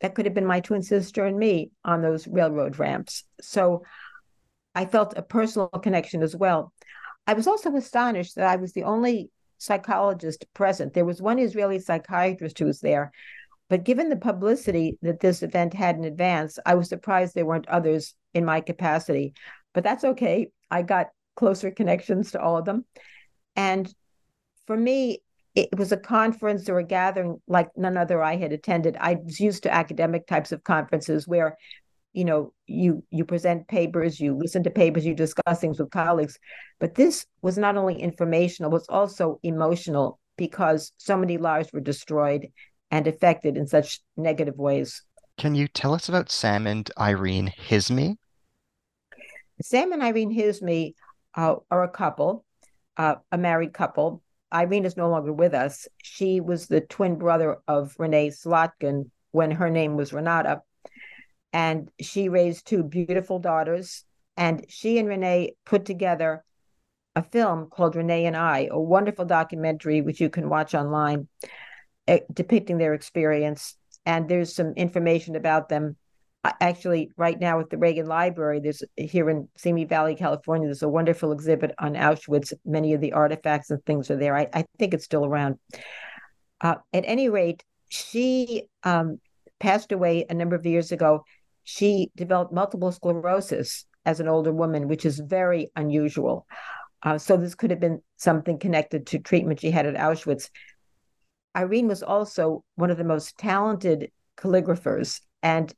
[0.00, 3.24] that could have been my twin sister and me on those railroad ramps.
[3.40, 3.84] So
[4.74, 6.72] I felt a personal connection as well.
[7.26, 10.92] I was also astonished that I was the only psychologist present.
[10.92, 13.12] There was one Israeli psychiatrist who was there,
[13.68, 17.68] but given the publicity that this event had in advance, I was surprised there weren't
[17.68, 19.34] others in my capacity.
[19.72, 20.50] But that's okay.
[20.70, 22.84] I got closer connections to all of them.
[23.56, 23.92] And
[24.66, 25.22] for me,
[25.54, 28.96] it was a conference or a gathering like none other I had attended.
[29.00, 31.56] I was used to academic types of conferences where
[32.14, 36.38] you know you you present papers you listen to papers you discuss things with colleagues.
[36.80, 42.48] But this was not only informational was also emotional because so many lives were destroyed
[42.90, 45.02] and affected in such negative ways.
[45.36, 48.16] Can you tell us about Sam and Irene Hizme?
[49.62, 50.94] sam and irene hizme
[51.36, 52.44] uh, are a couple
[52.96, 54.22] uh, a married couple.
[54.52, 55.88] Irene is no longer with us.
[56.02, 60.62] She was the twin brother of renee slotkin when her name was renata
[61.54, 64.04] and she raised two beautiful daughters.
[64.36, 66.44] And she and Renee put together
[67.14, 71.28] a film called Renee and I, a wonderful documentary which you can watch online,
[72.08, 73.76] uh, depicting their experience.
[74.04, 75.96] And there's some information about them.
[76.60, 80.88] Actually, right now at the Reagan Library, there's here in Simi Valley, California, there's a
[80.88, 82.52] wonderful exhibit on Auschwitz.
[82.66, 84.36] Many of the artifacts and things are there.
[84.36, 85.58] I, I think it's still around.
[86.60, 89.20] Uh, at any rate, she um,
[89.58, 91.24] passed away a number of years ago
[91.64, 96.46] she developed multiple sclerosis as an older woman, which is very unusual.
[97.02, 100.50] Uh, so this could have been something connected to treatment she had at Auschwitz.
[101.56, 105.20] Irene was also one of the most talented calligraphers.
[105.42, 105.72] And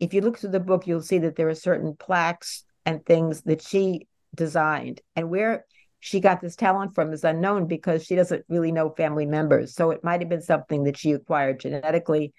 [0.00, 3.42] if you look through the book, you'll see that there are certain plaques and things
[3.42, 5.00] that she designed.
[5.16, 5.64] And where
[6.00, 9.74] she got this talent from is unknown because she doesn't really know family members.
[9.74, 12.32] So it might have been something that she acquired genetically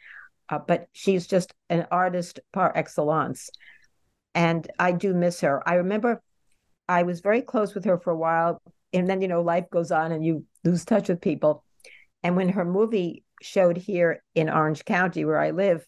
[0.49, 3.49] uh, but she's just an artist par excellence.
[4.33, 5.67] And I do miss her.
[5.67, 6.21] I remember
[6.87, 8.61] I was very close with her for a while.
[8.91, 11.63] And then, you know, life goes on and you lose touch with people.
[12.23, 15.85] And when her movie showed here in Orange County, where I live,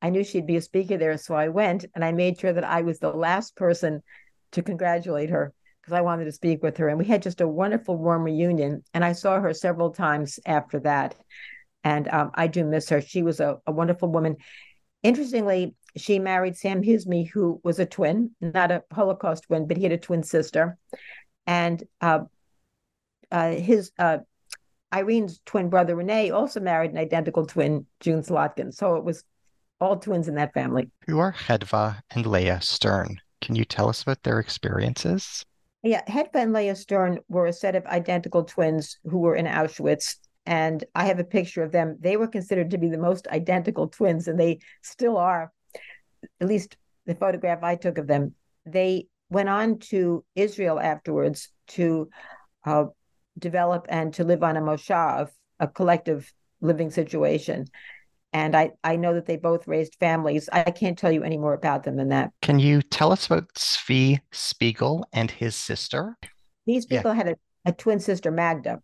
[0.00, 1.18] I knew she'd be a speaker there.
[1.18, 4.02] So I went and I made sure that I was the last person
[4.52, 6.88] to congratulate her because I wanted to speak with her.
[6.88, 8.84] And we had just a wonderful, warm reunion.
[8.94, 11.16] And I saw her several times after that
[11.88, 13.00] and um, I do miss her.
[13.00, 14.36] She was a, a, wonderful woman.
[15.02, 19.84] Interestingly, she married Sam Hizme, who was a twin, not a Holocaust twin, but he
[19.84, 20.76] had a twin sister,
[21.46, 22.20] and uh,
[23.32, 24.18] uh, his uh,
[24.92, 28.74] Irene's twin brother Renee also married an identical twin, June Slotkin.
[28.74, 29.24] So it was
[29.80, 30.90] all twins in that family.
[31.06, 33.18] Who are Hedva and Leah Stern?
[33.40, 35.42] Can you tell us about their experiences?
[35.82, 40.16] Yeah, Hedva and Leah Stern were a set of identical twins who were in Auschwitz
[40.48, 41.98] and I have a picture of them.
[42.00, 45.52] They were considered to be the most identical twins, and they still are.
[46.40, 48.34] At least the photograph I took of them.
[48.64, 52.08] They went on to Israel afterwards to
[52.64, 52.86] uh,
[53.38, 55.28] develop and to live on a moshav,
[55.60, 56.32] a collective
[56.62, 57.66] living situation.
[58.32, 60.48] And I, I know that they both raised families.
[60.50, 62.30] I can't tell you any more about them than that.
[62.40, 66.16] Can you tell us about Zvi Spiegel and his sister?
[66.64, 67.16] These people yeah.
[67.16, 67.36] had a
[67.68, 68.80] a twin sister, Magda.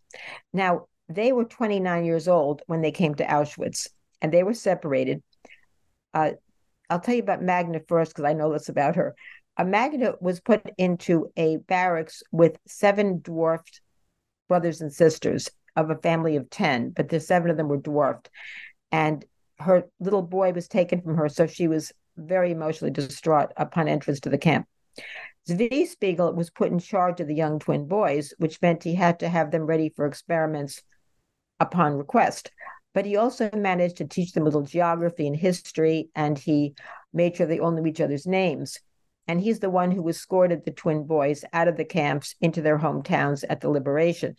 [0.53, 3.89] Now, they were 29 years old when they came to Auschwitz
[4.23, 5.23] and they were separated.
[6.13, 6.33] Uh,
[6.89, 9.15] I'll tell you about Magda first because I know this about her.
[9.57, 13.81] Uh, Magda was put into a barracks with seven dwarfed
[14.49, 18.31] brothers and sisters of a family of 10, but the seven of them were dwarfed.
[18.93, 19.25] And
[19.59, 24.21] her little boy was taken from her, so she was very emotionally distraught upon entrance
[24.21, 24.67] to the camp.
[25.49, 29.19] Zvi Spiegel was put in charge of the young twin boys, which meant he had
[29.19, 30.83] to have them ready for experiments
[31.65, 32.51] upon request.
[32.93, 36.75] But he also managed to teach them a little geography and history, and he
[37.13, 38.79] made sure they all knew each other's names.
[39.27, 42.79] And he's the one who escorted the twin boys out of the camps into their
[42.79, 44.37] hometowns at the liberation.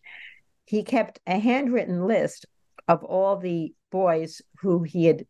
[0.65, 2.45] He kept a handwritten list
[2.87, 5.25] of all the boys who he had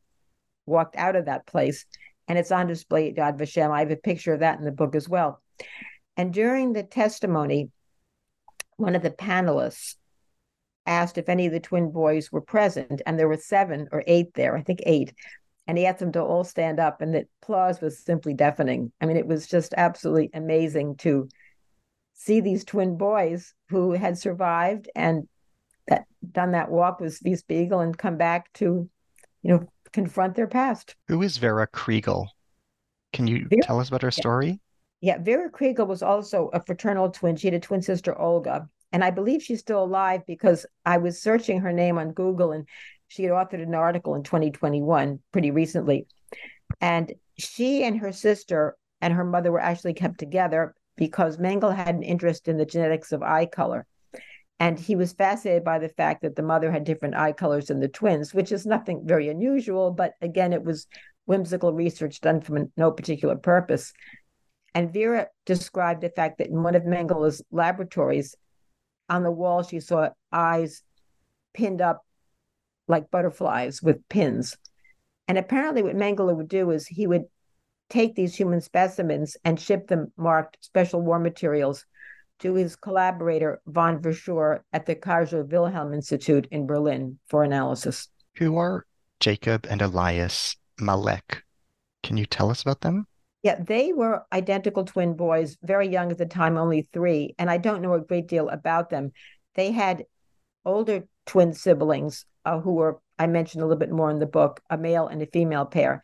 [0.65, 1.85] walked out of that place,
[2.27, 3.71] and it's on display at Yad Vashem.
[3.71, 5.41] I have a picture of that in the book as well.
[6.17, 7.71] And during the testimony,
[8.77, 9.95] one of the panelists
[10.85, 14.33] asked if any of the twin boys were present, and there were seven or eight
[14.33, 15.13] there, I think eight.
[15.67, 18.91] And he asked them to all stand up, and the applause was simply deafening.
[19.01, 21.27] I mean, it was just absolutely amazing to
[22.13, 25.27] see these twin boys who had survived and
[25.87, 28.89] that done that walk with Zvi Spiegel and come back to,
[29.43, 30.95] you know, confront their past.
[31.07, 32.27] Who is Vera Kriegel?
[33.13, 34.59] Can you Vera, tell us about her story?
[35.01, 37.35] Yeah, Vera Kriegel was also a fraternal twin.
[37.35, 38.67] She had a twin sister, Olga.
[38.91, 42.67] And I believe she's still alive because I was searching her name on Google and
[43.07, 46.07] she had authored an article in 2021, pretty recently.
[46.81, 51.95] And she and her sister and her mother were actually kept together because Mengele had
[51.95, 53.85] an interest in the genetics of eye color.
[54.59, 57.81] And he was fascinated by the fact that the mother had different eye colors than
[57.81, 59.91] the twins, which is nothing very unusual.
[59.91, 60.87] But again, it was
[61.25, 63.91] whimsical research done for no particular purpose.
[64.73, 68.35] And Vera described the fact that in one of Mengele's laboratories,
[69.09, 70.81] on the wall, she saw eyes
[71.53, 72.05] pinned up
[72.87, 74.57] like butterflies with pins.
[75.27, 77.23] And apparently, what Mengele would do is he would
[77.89, 81.85] take these human specimens and ship them marked special war materials
[82.39, 88.09] to his collaborator von Verschuer at the Kaiser Wilhelm Institute in Berlin for analysis.
[88.37, 88.85] Who are
[89.19, 91.43] Jacob and Elias Malek?
[92.03, 93.07] Can you tell us about them?
[93.45, 97.35] Yeah, they were identical twin boys, very young at the time, only three.
[97.37, 99.11] And I don't know a great deal about them.
[99.53, 100.05] They had
[100.65, 104.61] older twin siblings uh, who were, I mentioned a little bit more in the book,
[104.71, 106.03] a male and a female pair.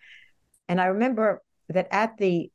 [0.70, 2.52] And I remember that at the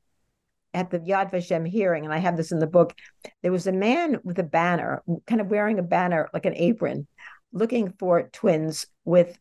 [0.72, 2.95] at the Yad Vashem hearing, and I have this in the book,
[3.43, 7.09] there was a man with a banner, kind of wearing a banner like an apron,
[7.51, 9.37] looking for twins with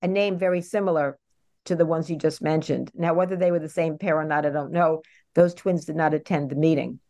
[0.00, 1.18] a name very similar
[1.66, 2.90] to the ones you just mentioned.
[2.94, 5.02] Now, whether they were the same pair or not, I don't know.
[5.34, 7.00] Those twins did not attend the meeting.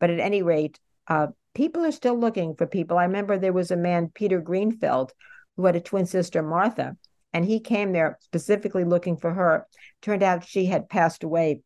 [0.00, 2.98] But at any rate, uh, people are still looking for people.
[2.98, 5.10] I remember there was a man, Peter Greenfeld,
[5.56, 6.96] who had a twin sister, Martha,
[7.32, 9.66] and he came there specifically looking for her.
[10.02, 11.62] Turned out she had passed away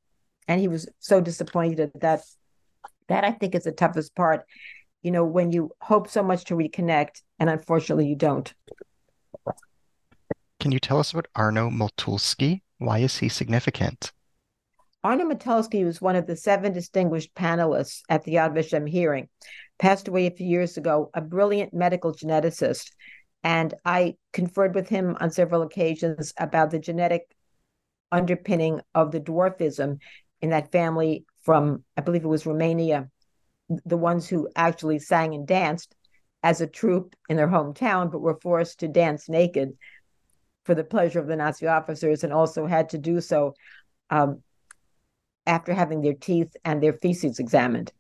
[0.51, 2.23] and he was so disappointed that
[3.07, 4.45] that I think is the toughest part.
[5.01, 8.53] You know, when you hope so much to reconnect, and unfortunately you don't.
[10.61, 12.61] Can you tell us about Arno Motulsky?
[12.77, 14.13] Why is he significant?
[15.03, 19.31] Arno Motulsky was one of the seven distinguished panelists at the Yad Vashem hearing.
[19.79, 22.91] Passed away a few years ago, a brilliant medical geneticist.
[23.43, 27.23] And I conferred with him on several occasions about the genetic
[28.13, 29.99] underpinning of the dwarfism
[30.43, 33.09] in that family from, I believe it was Romania,
[33.87, 35.95] the ones who actually sang and danced
[36.43, 39.71] as a troupe in their hometown, but were forced to dance naked
[40.65, 43.55] for the pleasure of the Nazi officers and also had to do so
[44.11, 44.43] um,
[45.47, 47.93] after having their teeth and their feces examined.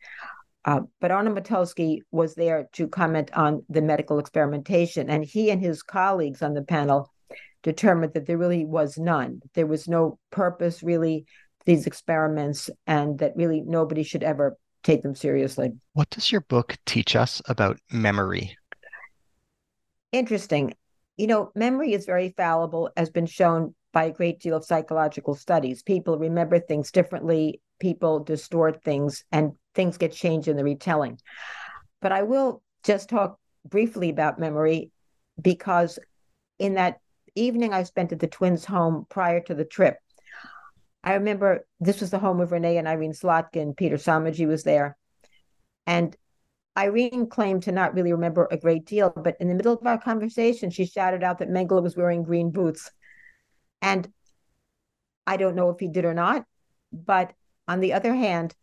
[0.64, 5.60] Uh, but Arno Motulsky was there to comment on the medical experimentation, and he and
[5.60, 7.10] his colleagues on the panel
[7.62, 9.40] determined that there really was none.
[9.54, 11.26] There was no purpose really
[11.66, 15.72] these experiments and that really nobody should ever take them seriously.
[15.92, 18.56] What does your book teach us about memory?
[20.12, 20.74] Interesting.
[21.20, 25.34] You know, memory is very fallible, has been shown by a great deal of psychological
[25.34, 25.82] studies.
[25.82, 31.20] People remember things differently, people distort things, and things get changed in the retelling.
[32.00, 34.92] But I will just talk briefly about memory
[35.38, 35.98] because
[36.58, 37.00] in that
[37.34, 39.98] evening I spent at the twins' home prior to the trip,
[41.04, 43.76] I remember this was the home of Renee and Irene Slotkin.
[43.76, 44.96] Peter Somogyi was there.
[45.86, 46.16] And
[46.80, 49.98] Irene claimed to not really remember a great deal, but in the middle of our
[49.98, 52.90] conversation, she shouted out that Mengele was wearing green boots.
[53.82, 54.10] And
[55.26, 56.46] I don't know if he did or not.
[56.90, 57.34] But
[57.68, 58.54] on the other hand,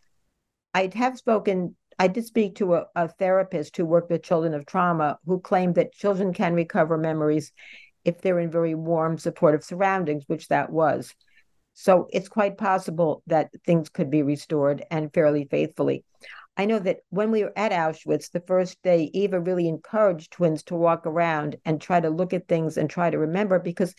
[0.73, 4.65] I have spoken I did speak to a, a therapist who worked with children of
[4.65, 7.51] trauma who claimed that children can recover memories
[8.05, 11.13] if they're in very warm, supportive surroundings, which that was.
[11.73, 16.03] So it's quite possible that things could be restored and fairly faithfully.
[16.57, 20.63] I know that when we were at Auschwitz the first day, Eva really encouraged twins
[20.63, 23.93] to walk around and try to look at things and try to remember because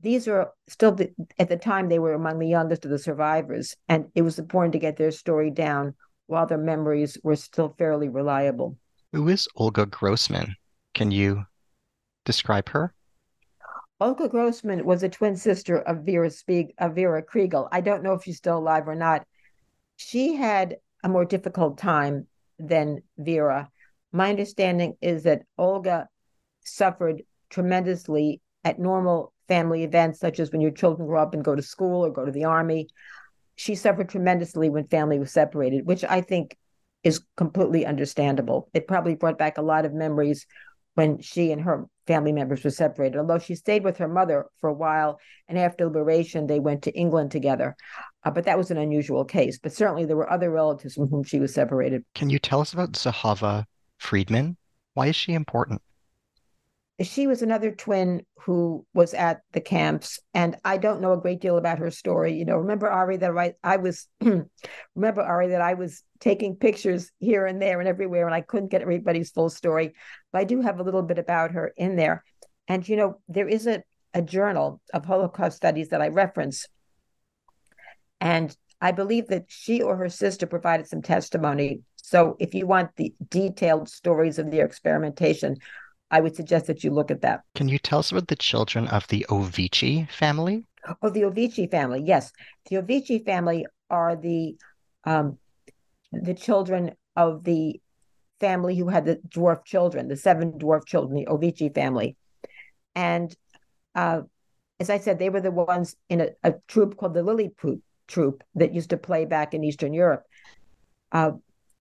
[0.00, 3.76] these are still the, at the time they were among the youngest of the survivors,
[3.88, 5.94] and it was important to get their story down
[6.26, 8.76] while their memories were still fairly reliable.
[9.12, 10.56] Who is Olga Grossman?
[10.94, 11.44] Can you
[12.24, 12.92] describe her?
[14.00, 17.68] Olga Grossman was a twin sister of Vera Spieg, of Vera Kriegel.
[17.70, 19.24] I don't know if she's still alive or not.
[19.96, 22.26] She had a more difficult time
[22.58, 23.68] than Vera.
[24.10, 26.08] My understanding is that Olga
[26.64, 31.54] suffered tremendously at normal family events, such as when your children grow up and go
[31.54, 32.88] to school or go to the army.
[33.56, 36.56] She suffered tremendously when family was separated, which I think
[37.02, 38.70] is completely understandable.
[38.72, 40.46] It probably brought back a lot of memories
[40.94, 43.18] when she and her family members were separated.
[43.18, 46.94] Although she stayed with her mother for a while, and after liberation, they went to
[46.94, 47.76] England together.
[48.24, 49.58] Uh, but that was an unusual case.
[49.58, 52.04] But certainly, there were other relatives from whom she was separated.
[52.14, 53.64] Can you tell us about Zahava
[53.98, 54.56] Friedman?
[54.94, 55.82] Why is she important?
[57.00, 61.40] she was another twin who was at the camps and i don't know a great
[61.40, 64.06] deal about her story you know remember ari that i, I was
[64.94, 68.70] remember ari that i was taking pictures here and there and everywhere and i couldn't
[68.70, 69.94] get everybody's full story
[70.32, 72.22] but i do have a little bit about her in there
[72.68, 76.66] and you know there is a, a journal of holocaust studies that i reference
[78.20, 82.94] and i believe that she or her sister provided some testimony so if you want
[82.96, 85.56] the detailed stories of their experimentation
[86.10, 87.40] I would suggest that you look at that.
[87.56, 90.64] Can you tell us about the children of the Ovici family?
[91.02, 92.02] Oh, the Ovici family.
[92.04, 92.30] Yes,
[92.70, 94.56] the Ovici family are the
[95.04, 95.38] um,
[96.12, 97.80] the children of the
[98.38, 102.16] family who had the dwarf children, the seven dwarf children, the Ovici family,
[102.94, 103.34] and
[103.94, 104.20] uh,
[104.78, 108.42] as I said, they were the ones in a, a troupe called the Lilliput troupe
[108.54, 110.24] that used to play back in Eastern Europe.
[111.12, 111.32] Uh,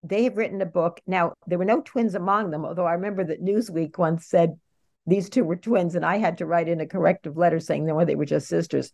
[0.04, 1.00] they have written a book.
[1.08, 4.60] Now, there were no twins among them, although I remember that Newsweek once said
[5.06, 8.04] these two were twins, and I had to write in a corrective letter saying no,
[8.04, 8.92] they were just sisters.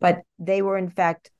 [0.00, 1.30] But they were, in fact,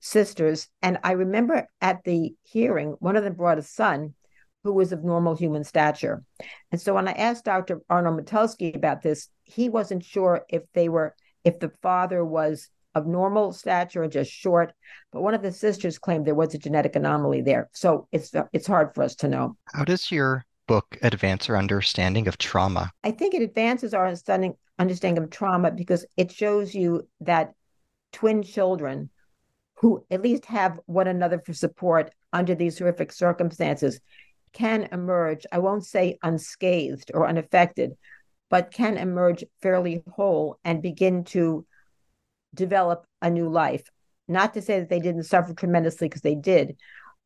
[0.00, 0.68] sisters.
[0.82, 4.14] And I remember at the hearing, one of them brought a son
[4.62, 6.22] who was of normal human stature.
[6.70, 7.80] And so when I asked Dr.
[7.88, 11.14] Arnold Motulsky about this, he wasn't sure if they were,
[11.44, 14.72] if the father was of normal stature and just short.
[15.12, 17.68] But one of the sisters claimed there was a genetic anomaly there.
[17.72, 19.56] So it's it's hard for us to know.
[19.72, 22.92] How does your book advance our understanding of trauma?
[23.02, 27.52] I think it advances our understanding understanding of trauma because it shows you that
[28.12, 29.10] twin children
[29.74, 34.00] who at least have one another for support under these horrific circumstances
[34.52, 37.92] can emerge, I won't say unscathed or unaffected,
[38.48, 41.64] but can emerge fairly whole and begin to
[42.54, 43.84] develop a new life.
[44.28, 46.76] Not to say that they didn't suffer tremendously because they did,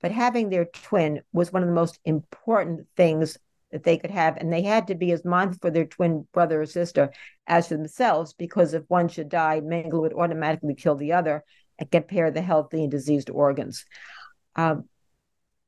[0.01, 3.39] but having their twin was one of the most important things
[3.73, 4.37] that they could have.
[4.37, 7.13] And they had to be as mindful for their twin brother or sister
[7.47, 11.45] as for themselves, because if one should die, Mengele would automatically kill the other
[11.79, 13.85] and compare the healthy and diseased organs.
[14.57, 14.89] Um,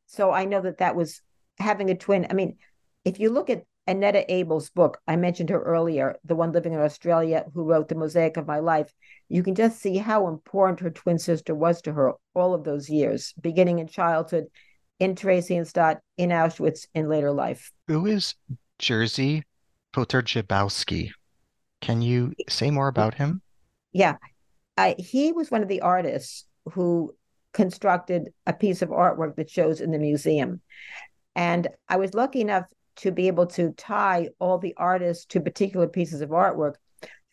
[0.06, 1.20] so I know that that was
[1.58, 2.26] having a twin.
[2.30, 2.58] I mean,
[3.04, 6.80] if you look at Annetta Able's book, I mentioned her earlier, the one living in
[6.80, 8.92] Australia who wrote The Mosaic of My Life,
[9.28, 12.90] you can just see how important her twin sister was to her all of those
[12.90, 14.46] years, beginning in childhood,
[14.98, 17.70] in Theresienstadt, in Auschwitz, in later life.
[17.86, 18.34] Who is
[18.80, 19.42] Jerzy
[19.92, 21.10] Poterjebowski?
[21.80, 23.40] Can you say more about him?
[23.92, 24.16] Yeah.
[24.76, 27.14] I, he was one of the artists who
[27.52, 30.60] constructed a piece of artwork that shows in the museum.
[31.34, 32.64] And I was lucky enough
[32.96, 36.74] to be able to tie all the artists to particular pieces of artwork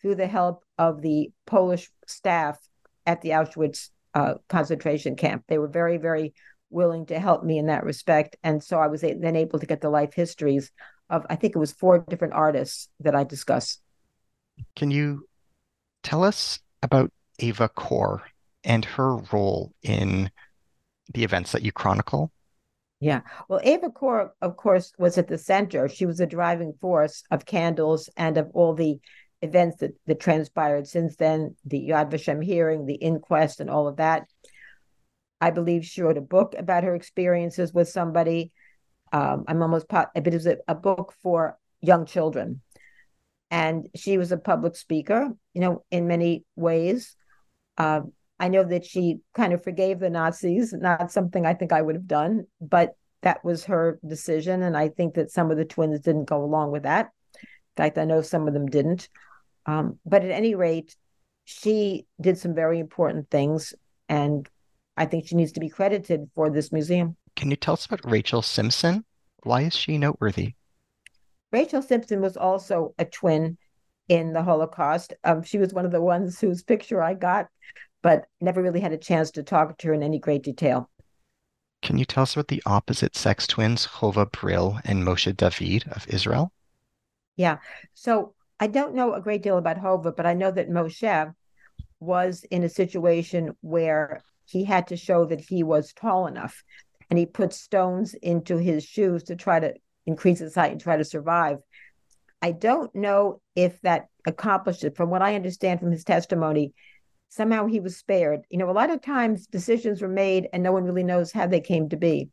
[0.00, 2.58] through the help of the Polish staff
[3.06, 5.44] at the Auschwitz uh, concentration camp.
[5.48, 6.34] They were very, very
[6.70, 8.36] willing to help me in that respect.
[8.42, 10.70] And so I was then able to get the life histories
[11.08, 13.78] of, I think it was four different artists that I discuss.
[14.76, 15.26] Can you
[16.02, 18.22] tell us about Eva Kor
[18.62, 20.30] and her role in
[21.12, 22.32] the events that you chronicle?
[23.04, 23.20] Yeah.
[23.50, 25.90] Well, Eva Kor, of course, was at the center.
[25.90, 28.98] She was a driving force of candles and of all the
[29.42, 33.96] events that, that transpired since then, the Yad Vashem hearing, the inquest, and all of
[33.96, 34.26] that.
[35.38, 38.52] I believe she wrote a book about her experiences with somebody.
[39.12, 42.62] Um, I'm almost, but it was a, a book for young children.
[43.50, 47.16] And she was a public speaker, you know, in many ways.
[47.76, 48.00] Uh,
[48.38, 51.94] I know that she kind of forgave the Nazis, not something I think I would
[51.94, 54.62] have done, but that was her decision.
[54.62, 57.10] And I think that some of the twins didn't go along with that.
[57.34, 59.08] In fact, I know some of them didn't.
[59.66, 60.94] Um, but at any rate,
[61.44, 63.72] she did some very important things.
[64.08, 64.48] And
[64.96, 67.16] I think she needs to be credited for this museum.
[67.36, 69.04] Can you tell us about Rachel Simpson?
[69.42, 70.54] Why is she noteworthy?
[71.50, 73.58] Rachel Simpson was also a twin
[74.08, 75.14] in the Holocaust.
[75.24, 77.46] Um, she was one of the ones whose picture I got,
[78.04, 80.90] but never really had a chance to talk to her in any great detail.
[81.80, 86.06] Can you tell us about the opposite sex twins, Hova Brill and Moshe David of
[86.08, 86.52] Israel?
[87.36, 87.58] Yeah.
[87.94, 91.34] So I don't know a great deal about Hova, but I know that Moshe
[91.98, 96.62] was in a situation where he had to show that he was tall enough
[97.08, 99.72] and he put stones into his shoes to try to
[100.04, 101.56] increase his height and try to survive.
[102.42, 104.94] I don't know if that accomplished it.
[104.94, 106.74] From what I understand from his testimony,
[107.34, 108.42] somehow he was spared.
[108.48, 111.48] You know, a lot of times decisions were made and no one really knows how
[111.48, 112.28] they came to be.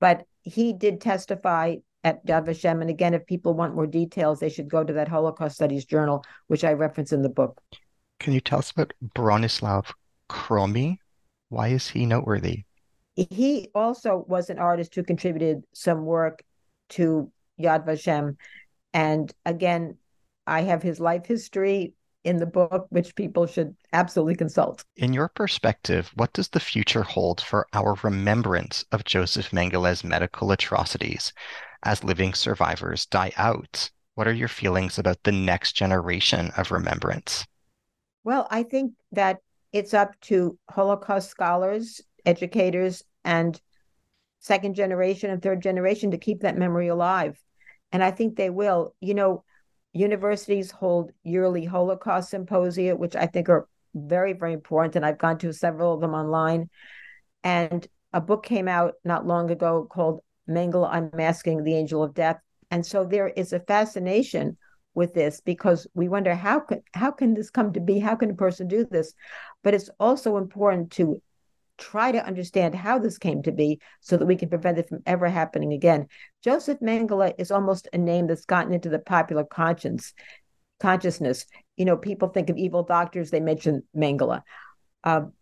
[0.00, 2.80] But he did testify at Yad Vashem.
[2.80, 6.24] And again, if people want more details, they should go to that Holocaust Studies journal,
[6.46, 7.60] which I reference in the book.
[8.18, 9.84] Can you tell us about Bronislaw
[10.30, 10.96] Kromi?
[11.50, 12.64] Why is he noteworthy?
[13.16, 16.42] He also was an artist who contributed some work
[16.90, 18.36] to Yad Vashem.
[18.94, 19.98] And again,
[20.46, 21.92] I have his life history
[22.26, 24.84] in the book, which people should absolutely consult.
[24.96, 30.50] In your perspective, what does the future hold for our remembrance of Joseph Mengele's medical
[30.50, 31.32] atrocities
[31.84, 33.90] as living survivors die out?
[34.16, 37.46] What are your feelings about the next generation of remembrance?
[38.24, 39.38] Well, I think that
[39.72, 43.60] it's up to Holocaust scholars, educators, and
[44.40, 47.40] second generation and third generation to keep that memory alive.
[47.92, 48.96] And I think they will.
[49.00, 49.44] You know,
[49.96, 54.96] universities hold yearly Holocaust symposia, which I think are very, very important.
[54.96, 56.68] And I've gone to several of them online.
[57.42, 62.38] And a book came out not long ago called Mengele Unmasking the Angel of Death.
[62.70, 64.56] And so there is a fascination
[64.94, 67.98] with this because we wonder how can how can this come to be?
[67.98, 69.12] How can a person do this?
[69.62, 71.20] But it's also important to
[71.78, 75.02] try to understand how this came to be so that we can prevent it from
[75.06, 76.06] ever happening again.
[76.42, 80.12] Joseph Mengele is almost a name that's gotten into the popular conscience
[80.78, 81.46] consciousness.
[81.76, 84.42] You know, people think of evil doctors, they mention Mengele.
[85.04, 85.32] Um,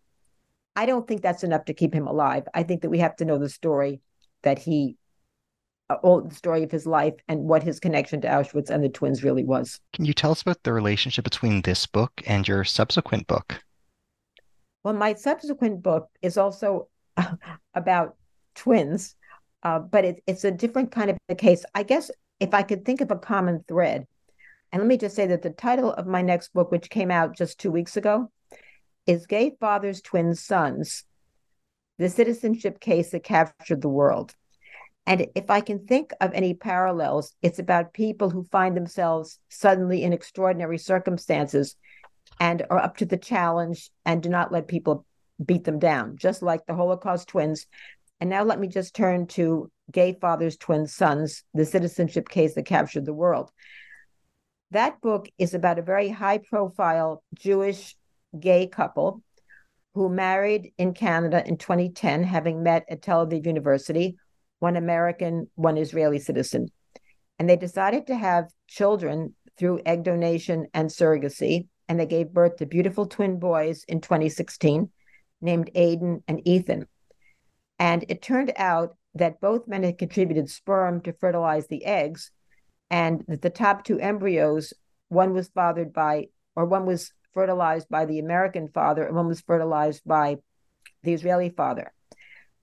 [0.76, 2.44] I don't think that's enough to keep him alive.
[2.52, 4.00] I think that we have to know the story
[4.42, 4.96] that he
[5.90, 8.88] uh, all the story of his life and what his connection to Auschwitz and the
[8.88, 9.80] twins really was.
[9.92, 13.62] Can you tell us about the relationship between this book and your subsequent book?
[14.84, 16.88] Well, my subsequent book is also
[17.74, 18.16] about
[18.54, 19.16] twins,
[19.62, 21.64] uh, but it, it's a different kind of a case.
[21.74, 24.06] I guess if I could think of a common thread,
[24.70, 27.36] and let me just say that the title of my next book, which came out
[27.36, 28.30] just two weeks ago,
[29.06, 31.04] is Gay Fathers, Twin Sons
[31.98, 34.34] The Citizenship Case That Captured the World.
[35.06, 40.02] And if I can think of any parallels, it's about people who find themselves suddenly
[40.02, 41.76] in extraordinary circumstances
[42.40, 45.06] and are up to the challenge and do not let people
[45.44, 47.66] beat them down, just like the Holocaust twins.
[48.20, 52.64] And now let me just turn to Gay Fathers, Twin Sons, the citizenship case that
[52.66, 53.50] captured the world.
[54.70, 57.96] That book is about a very high profile Jewish
[58.38, 59.22] gay couple
[59.94, 64.16] who married in Canada in 2010, having met at Tel Aviv University
[64.58, 66.68] one American, one Israeli citizen.
[67.38, 71.66] And they decided to have children through egg donation and surrogacy.
[71.88, 74.90] And they gave birth to beautiful twin boys in 2016
[75.40, 76.86] named Aiden and Ethan.
[77.78, 82.30] And it turned out that both men had contributed sperm to fertilize the eggs,
[82.90, 84.72] and that the top two embryos,
[85.08, 89.40] one was fathered by, or one was fertilized by the American father, and one was
[89.40, 90.36] fertilized by
[91.02, 91.92] the Israeli father.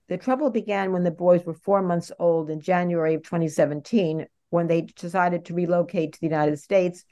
[0.08, 4.66] The trouble began when the boys were four months old in January of 2017, when
[4.66, 7.04] they decided to relocate to the United States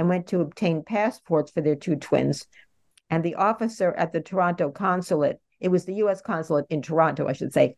[0.00, 2.46] and went to obtain passports for their two twins.
[3.10, 7.34] And the officer at the Toronto consulate, it was the US consulate in Toronto, I
[7.34, 7.76] should say,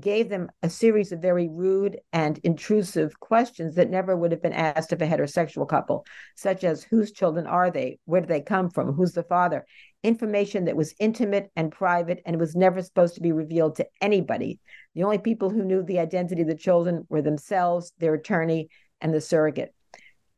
[0.00, 4.54] gave them a series of very rude and intrusive questions that never would have been
[4.54, 6.06] asked of a heterosexual couple,
[6.36, 7.98] such as whose children are they?
[8.06, 8.94] Where do they come from?
[8.94, 9.66] Who's the father?
[10.02, 14.58] Information that was intimate and private and was never supposed to be revealed to anybody.
[14.94, 18.70] The only people who knew the identity of the children were themselves, their attorney,
[19.02, 19.74] and the surrogate.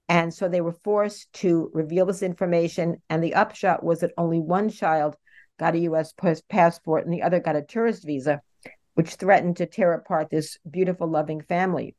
[0.08, 3.02] And so they were forced to reveal this information.
[3.10, 5.16] And the upshot was that only one child
[5.58, 6.14] got a US
[6.48, 8.40] passport and the other got a tourist visa
[8.98, 11.94] which threatened to tear apart this beautiful, loving family.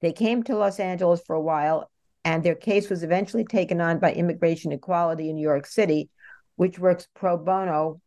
[0.00, 1.88] They came to Los Angeles for a while,
[2.24, 6.10] and their case was eventually taken on by Immigration Equality in New York City,
[6.56, 8.00] which works pro bono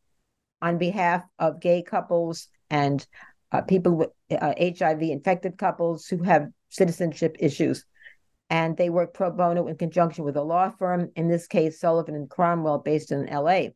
[0.61, 3.07] on behalf of gay couples and
[3.53, 7.85] uh, people with uh, HIV infected couples who have citizenship issues.
[8.53, 12.13] And they work pro bono in conjunction with a law firm, in this case, Sullivan
[12.13, 13.69] and Cromwell, based in LA.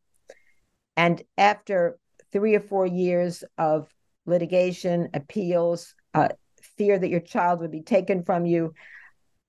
[0.95, 1.97] And after
[2.31, 3.89] three or four years of
[4.27, 6.27] litigation, appeals, uh,
[6.77, 8.75] fear that your child would be taken from you,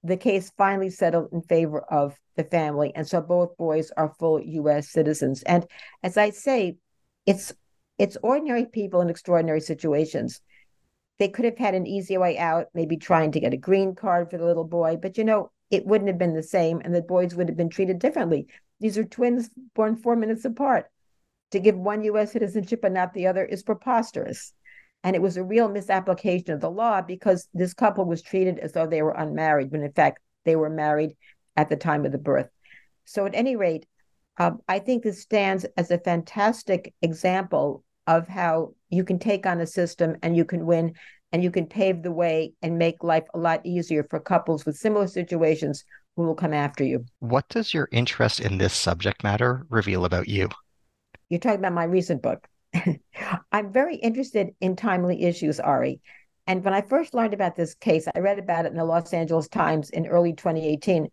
[0.02, 2.92] the case finally settled in favor of the family.
[2.94, 5.42] And so both boys are full US citizens.
[5.42, 5.66] And
[6.02, 6.78] as I say,
[7.26, 7.52] it's
[7.98, 10.40] it's ordinary people in extraordinary situations.
[11.18, 14.30] They could have had an easy way out, maybe trying to get a green card
[14.30, 17.02] for the little boy, but you know, it wouldn't have been the same, and the
[17.02, 18.46] boys would have been treated differently.
[18.80, 20.90] These are twins born four minutes apart.
[21.52, 24.52] To give one US citizenship and not the other is preposterous.
[25.02, 28.72] And it was a real misapplication of the law because this couple was treated as
[28.72, 31.16] though they were unmarried, when in fact they were married
[31.56, 32.48] at the time of the birth.
[33.04, 33.86] So, at any rate,
[34.38, 39.60] um, I think this stands as a fantastic example of how you can take on
[39.60, 40.94] a system and you can win
[41.30, 44.76] and you can pave the way and make life a lot easier for couples with
[44.76, 45.84] similar situations
[46.16, 47.04] who will come after you.
[47.18, 50.48] What does your interest in this subject matter reveal about you?
[51.28, 52.48] You're talking about my recent book.
[53.52, 56.00] I'm very interested in timely issues, Ari.
[56.46, 59.12] And when I first learned about this case, I read about it in the Los
[59.12, 61.08] Angeles Times in early 2018.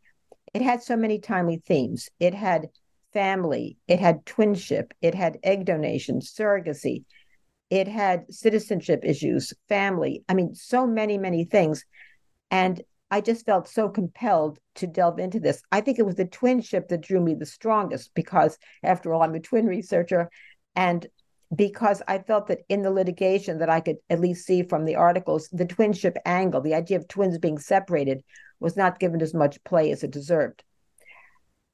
[0.54, 2.10] It had so many timely themes.
[2.22, 2.70] It had
[3.16, 7.06] family, it had twinship, it had egg donation, surrogacy,
[7.70, 10.26] it had citizenship issues, family.
[10.28, 11.86] I mean, so many, many things.
[12.52, 15.64] And I just felt so compelled to delve into this.
[15.72, 19.34] I think it was the twinship that drew me the strongest because, after all, I'm
[19.34, 20.30] a twin researcher.
[20.76, 21.08] And
[21.56, 24.98] because I felt that in the litigation that I could at least see from the
[24.98, 28.26] articles, the twinship angle, the idea of twins being separated,
[28.60, 30.66] was not given as much play as it deserved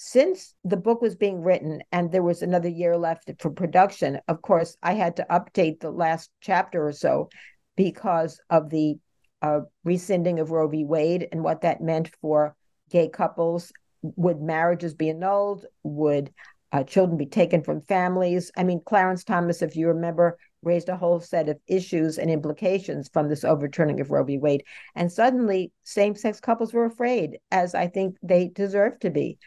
[0.04, 4.42] since the book was being written and there was another year left for production, of
[4.42, 7.30] course, I had to update the last chapter or so
[7.76, 8.98] because of the
[9.44, 10.86] uh, rescinding of Roe v.
[10.86, 12.56] Wade and what that meant for
[12.90, 13.72] gay couples.
[14.02, 15.68] Would marriages be annulled?
[15.84, 16.34] Would
[16.72, 18.52] uh, children be taken from families?
[18.58, 23.08] I mean, Clarence Thomas, if you remember, raised a whole set of issues and implications
[23.14, 24.40] from this overturning of Roe v.
[24.40, 24.64] Wade.
[24.96, 29.38] And suddenly, same sex couples were afraid, as I think they deserve to be.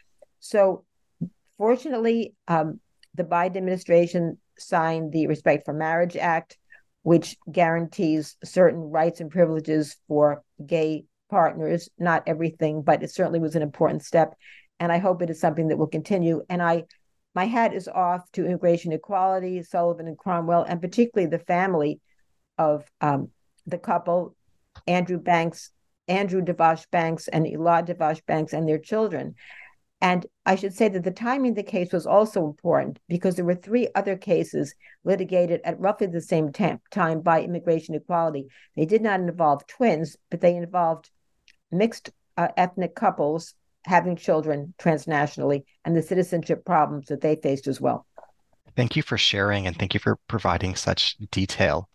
[0.45, 0.85] So,
[1.57, 2.79] fortunately, um,
[3.15, 6.59] the Biden administration signed the Respect for Marriage Act,
[7.01, 11.89] which guarantees certain rights and privileges for gay partners.
[11.97, 14.35] Not everything, but it certainly was an important step.
[14.79, 16.43] And I hope it is something that will continue.
[16.47, 16.83] And I,
[17.33, 22.01] my hat is off to immigration equality, Sullivan and Cromwell, and particularly the family
[22.59, 23.31] of um,
[23.65, 24.35] the couple,
[24.85, 25.71] Andrew Banks,
[26.07, 29.33] Andrew Dvash Banks, and Elad Dvash Banks, and their children.
[30.05, 33.43] And I should say that the timing of the case was also important because there
[33.43, 38.45] were three other cases litigated at roughly the same time by immigration equality.
[38.75, 41.09] They did not involve twins, but they involved
[41.71, 47.81] mixed uh, ethnic couples having children transnationally and the citizenship problems that they faced as
[47.81, 48.05] well.
[48.75, 51.89] Thank you for sharing and thank you for providing such detail.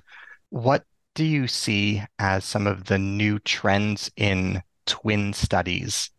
[0.49, 0.83] What
[1.15, 6.11] do you see as some of the new trends in twin studies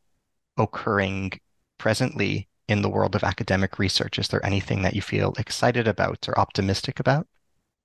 [0.57, 1.33] occurring
[1.81, 4.19] presently in the world of academic research?
[4.19, 7.27] Is there anything that you feel excited about or optimistic about?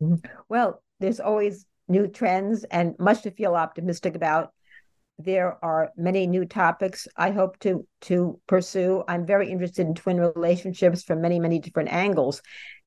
[0.02, 0.16] Mm-hmm.
[0.50, 4.52] Well, there's always new trends and much to feel optimistic about.
[5.18, 9.02] There are many new topics I hope to to pursue.
[9.08, 12.42] I'm very interested in twin relationships from many many different angles,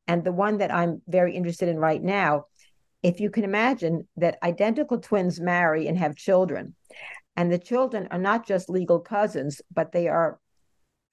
[0.07, 2.45] and the one that I'm very interested in right now,
[3.01, 6.76] if you can imagine that identical twins marry and have children,
[7.36, 10.38] and the children are not just legal cousins, but they are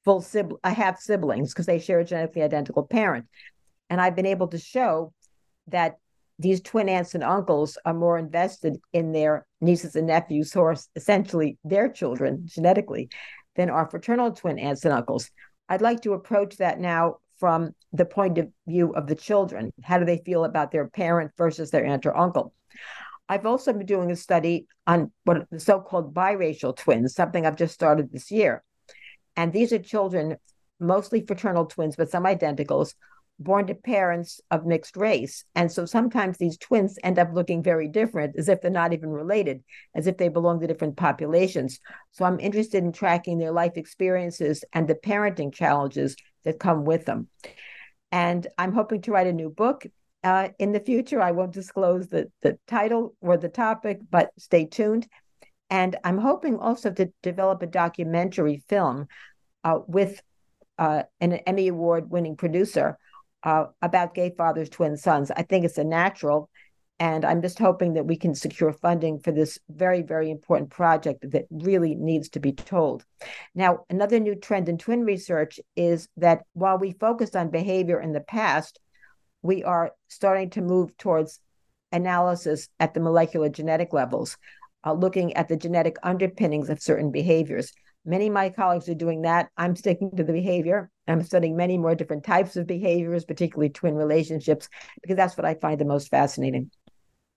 [0.06, 3.26] full sibling, I have siblings because they share a genetically identical parent.
[3.90, 5.12] And I've been able to show
[5.66, 5.98] that
[6.38, 10.76] these twin aunts and uncles are more invested in their nieces and nephews, who are
[10.94, 13.08] essentially their children genetically,
[13.56, 15.30] than our fraternal twin aunts and uncles.
[15.68, 19.72] I'd like to approach that now from the point of view of the children.
[19.82, 22.54] How do they feel about their parent versus their aunt or uncle?
[23.28, 27.74] I've also been doing a study on what the so-called biracial twins, something I've just
[27.74, 28.62] started this year.
[29.36, 30.36] And these are children,
[30.80, 32.94] mostly fraternal twins, but some identicals,
[33.38, 35.44] born to parents of mixed race.
[35.54, 39.10] And so sometimes these twins end up looking very different, as if they're not even
[39.10, 39.62] related,
[39.94, 41.78] as if they belong to different populations.
[42.12, 47.04] So I'm interested in tracking their life experiences and the parenting challenges that come with
[47.04, 47.28] them.
[48.10, 49.84] And I'm hoping to write a new book
[50.24, 51.20] uh, in the future.
[51.20, 55.06] I won't disclose the, the title or the topic, but stay tuned.
[55.70, 59.08] And I'm hoping also to develop a documentary film
[59.64, 60.22] uh, with
[60.78, 62.98] uh, an Emmy Award winning producer
[63.42, 65.30] uh, about gay fathers, twin sons.
[65.30, 66.48] I think it's a natural
[66.98, 71.30] And I'm just hoping that we can secure funding for this very, very important project
[71.30, 73.04] that really needs to be told.
[73.54, 78.12] Now, another new trend in twin research is that while we focused on behavior in
[78.12, 78.80] the past,
[79.42, 81.40] we are starting to move towards
[81.92, 84.38] analysis at the molecular genetic levels,
[84.86, 87.72] uh, looking at the genetic underpinnings of certain behaviors.
[88.04, 89.48] Many of my colleagues are doing that.
[89.56, 90.88] I'm sticking to the behavior.
[91.08, 94.68] I'm studying many more different types of behaviors, particularly twin relationships,
[95.02, 96.70] because that's what I find the most fascinating.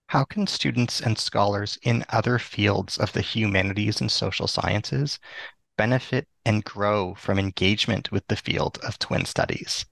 [0.08, 5.20] How can students and scholars in other fields of the humanities and social sciences
[5.76, 9.86] benefit and grow from engagement with the field of twin studies?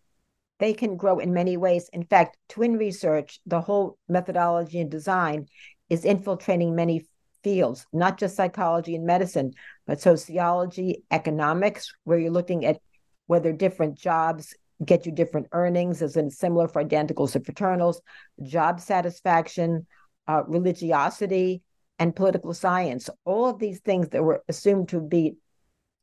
[0.59, 1.89] They can grow in many ways.
[1.93, 5.47] In fact, twin research, the whole methodology and design,
[5.89, 7.05] is infiltrating many
[7.43, 9.53] fields, not just psychology and medicine,
[9.85, 12.79] but sociology, economics, where you're looking at
[13.27, 17.97] whether different jobs get you different earnings, as in similar for identicals and fraternals,
[18.43, 19.87] job satisfaction,
[20.27, 21.61] uh, religiosity,
[21.99, 23.09] and political science.
[23.25, 25.37] All of these things that were assumed to be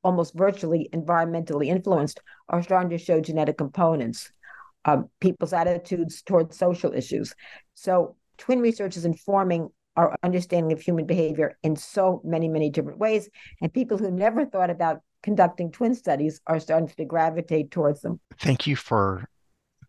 [0.02, 4.30] almost virtually environmentally influenced are starting to show genetic components.
[4.84, 7.34] Um, people's attitudes towards social issues.
[7.74, 12.98] So, twin research is informing our understanding of human behavior in so many, many different
[12.98, 13.28] ways.
[13.60, 18.20] And people who never thought about conducting twin studies are starting to gravitate towards them.
[18.38, 19.24] Thank you for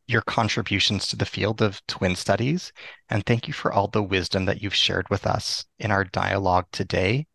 [0.08, 2.72] your contributions to the field of twin studies.
[3.10, 6.68] And thank you for all the wisdom that you've shared with us in our dialogue
[6.72, 7.26] today.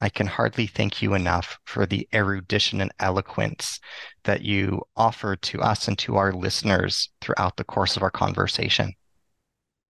[0.00, 3.78] I can hardly thank you enough for the erudition and eloquence
[4.24, 8.92] that you offer to us and to our listeners throughout the course of our conversation.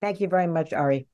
[0.03, 1.07] Thank you very much, Ari.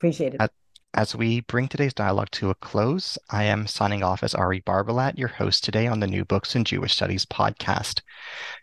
[0.00, 0.50] Appreciate it.
[0.94, 5.18] As we bring today's dialogue to a close, I am signing off as Ari Barbalat,
[5.18, 8.00] your host today on the New Books in Jewish Studies podcast.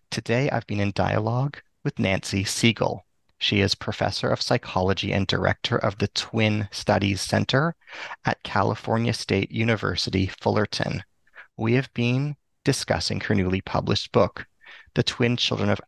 [0.10, 3.02] Today, I've been in dialogue with Nancy Segal.
[3.38, 7.76] She is professor of psychology and director of the Twin Studies Center
[8.26, 11.04] at California State University, Fullerton.
[11.56, 12.36] We have been
[12.66, 14.48] discussing her newly published book,
[14.96, 15.82] The Twin Children of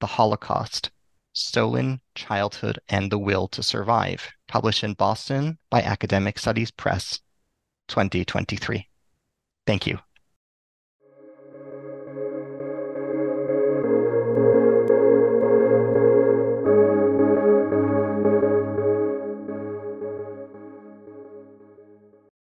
[0.00, 0.90] the Holocaust
[1.38, 7.20] Stolen Childhood and the Will to Survive, published in Boston by Academic Studies Press
[7.88, 8.88] 2023.
[9.66, 10.00] Thank you.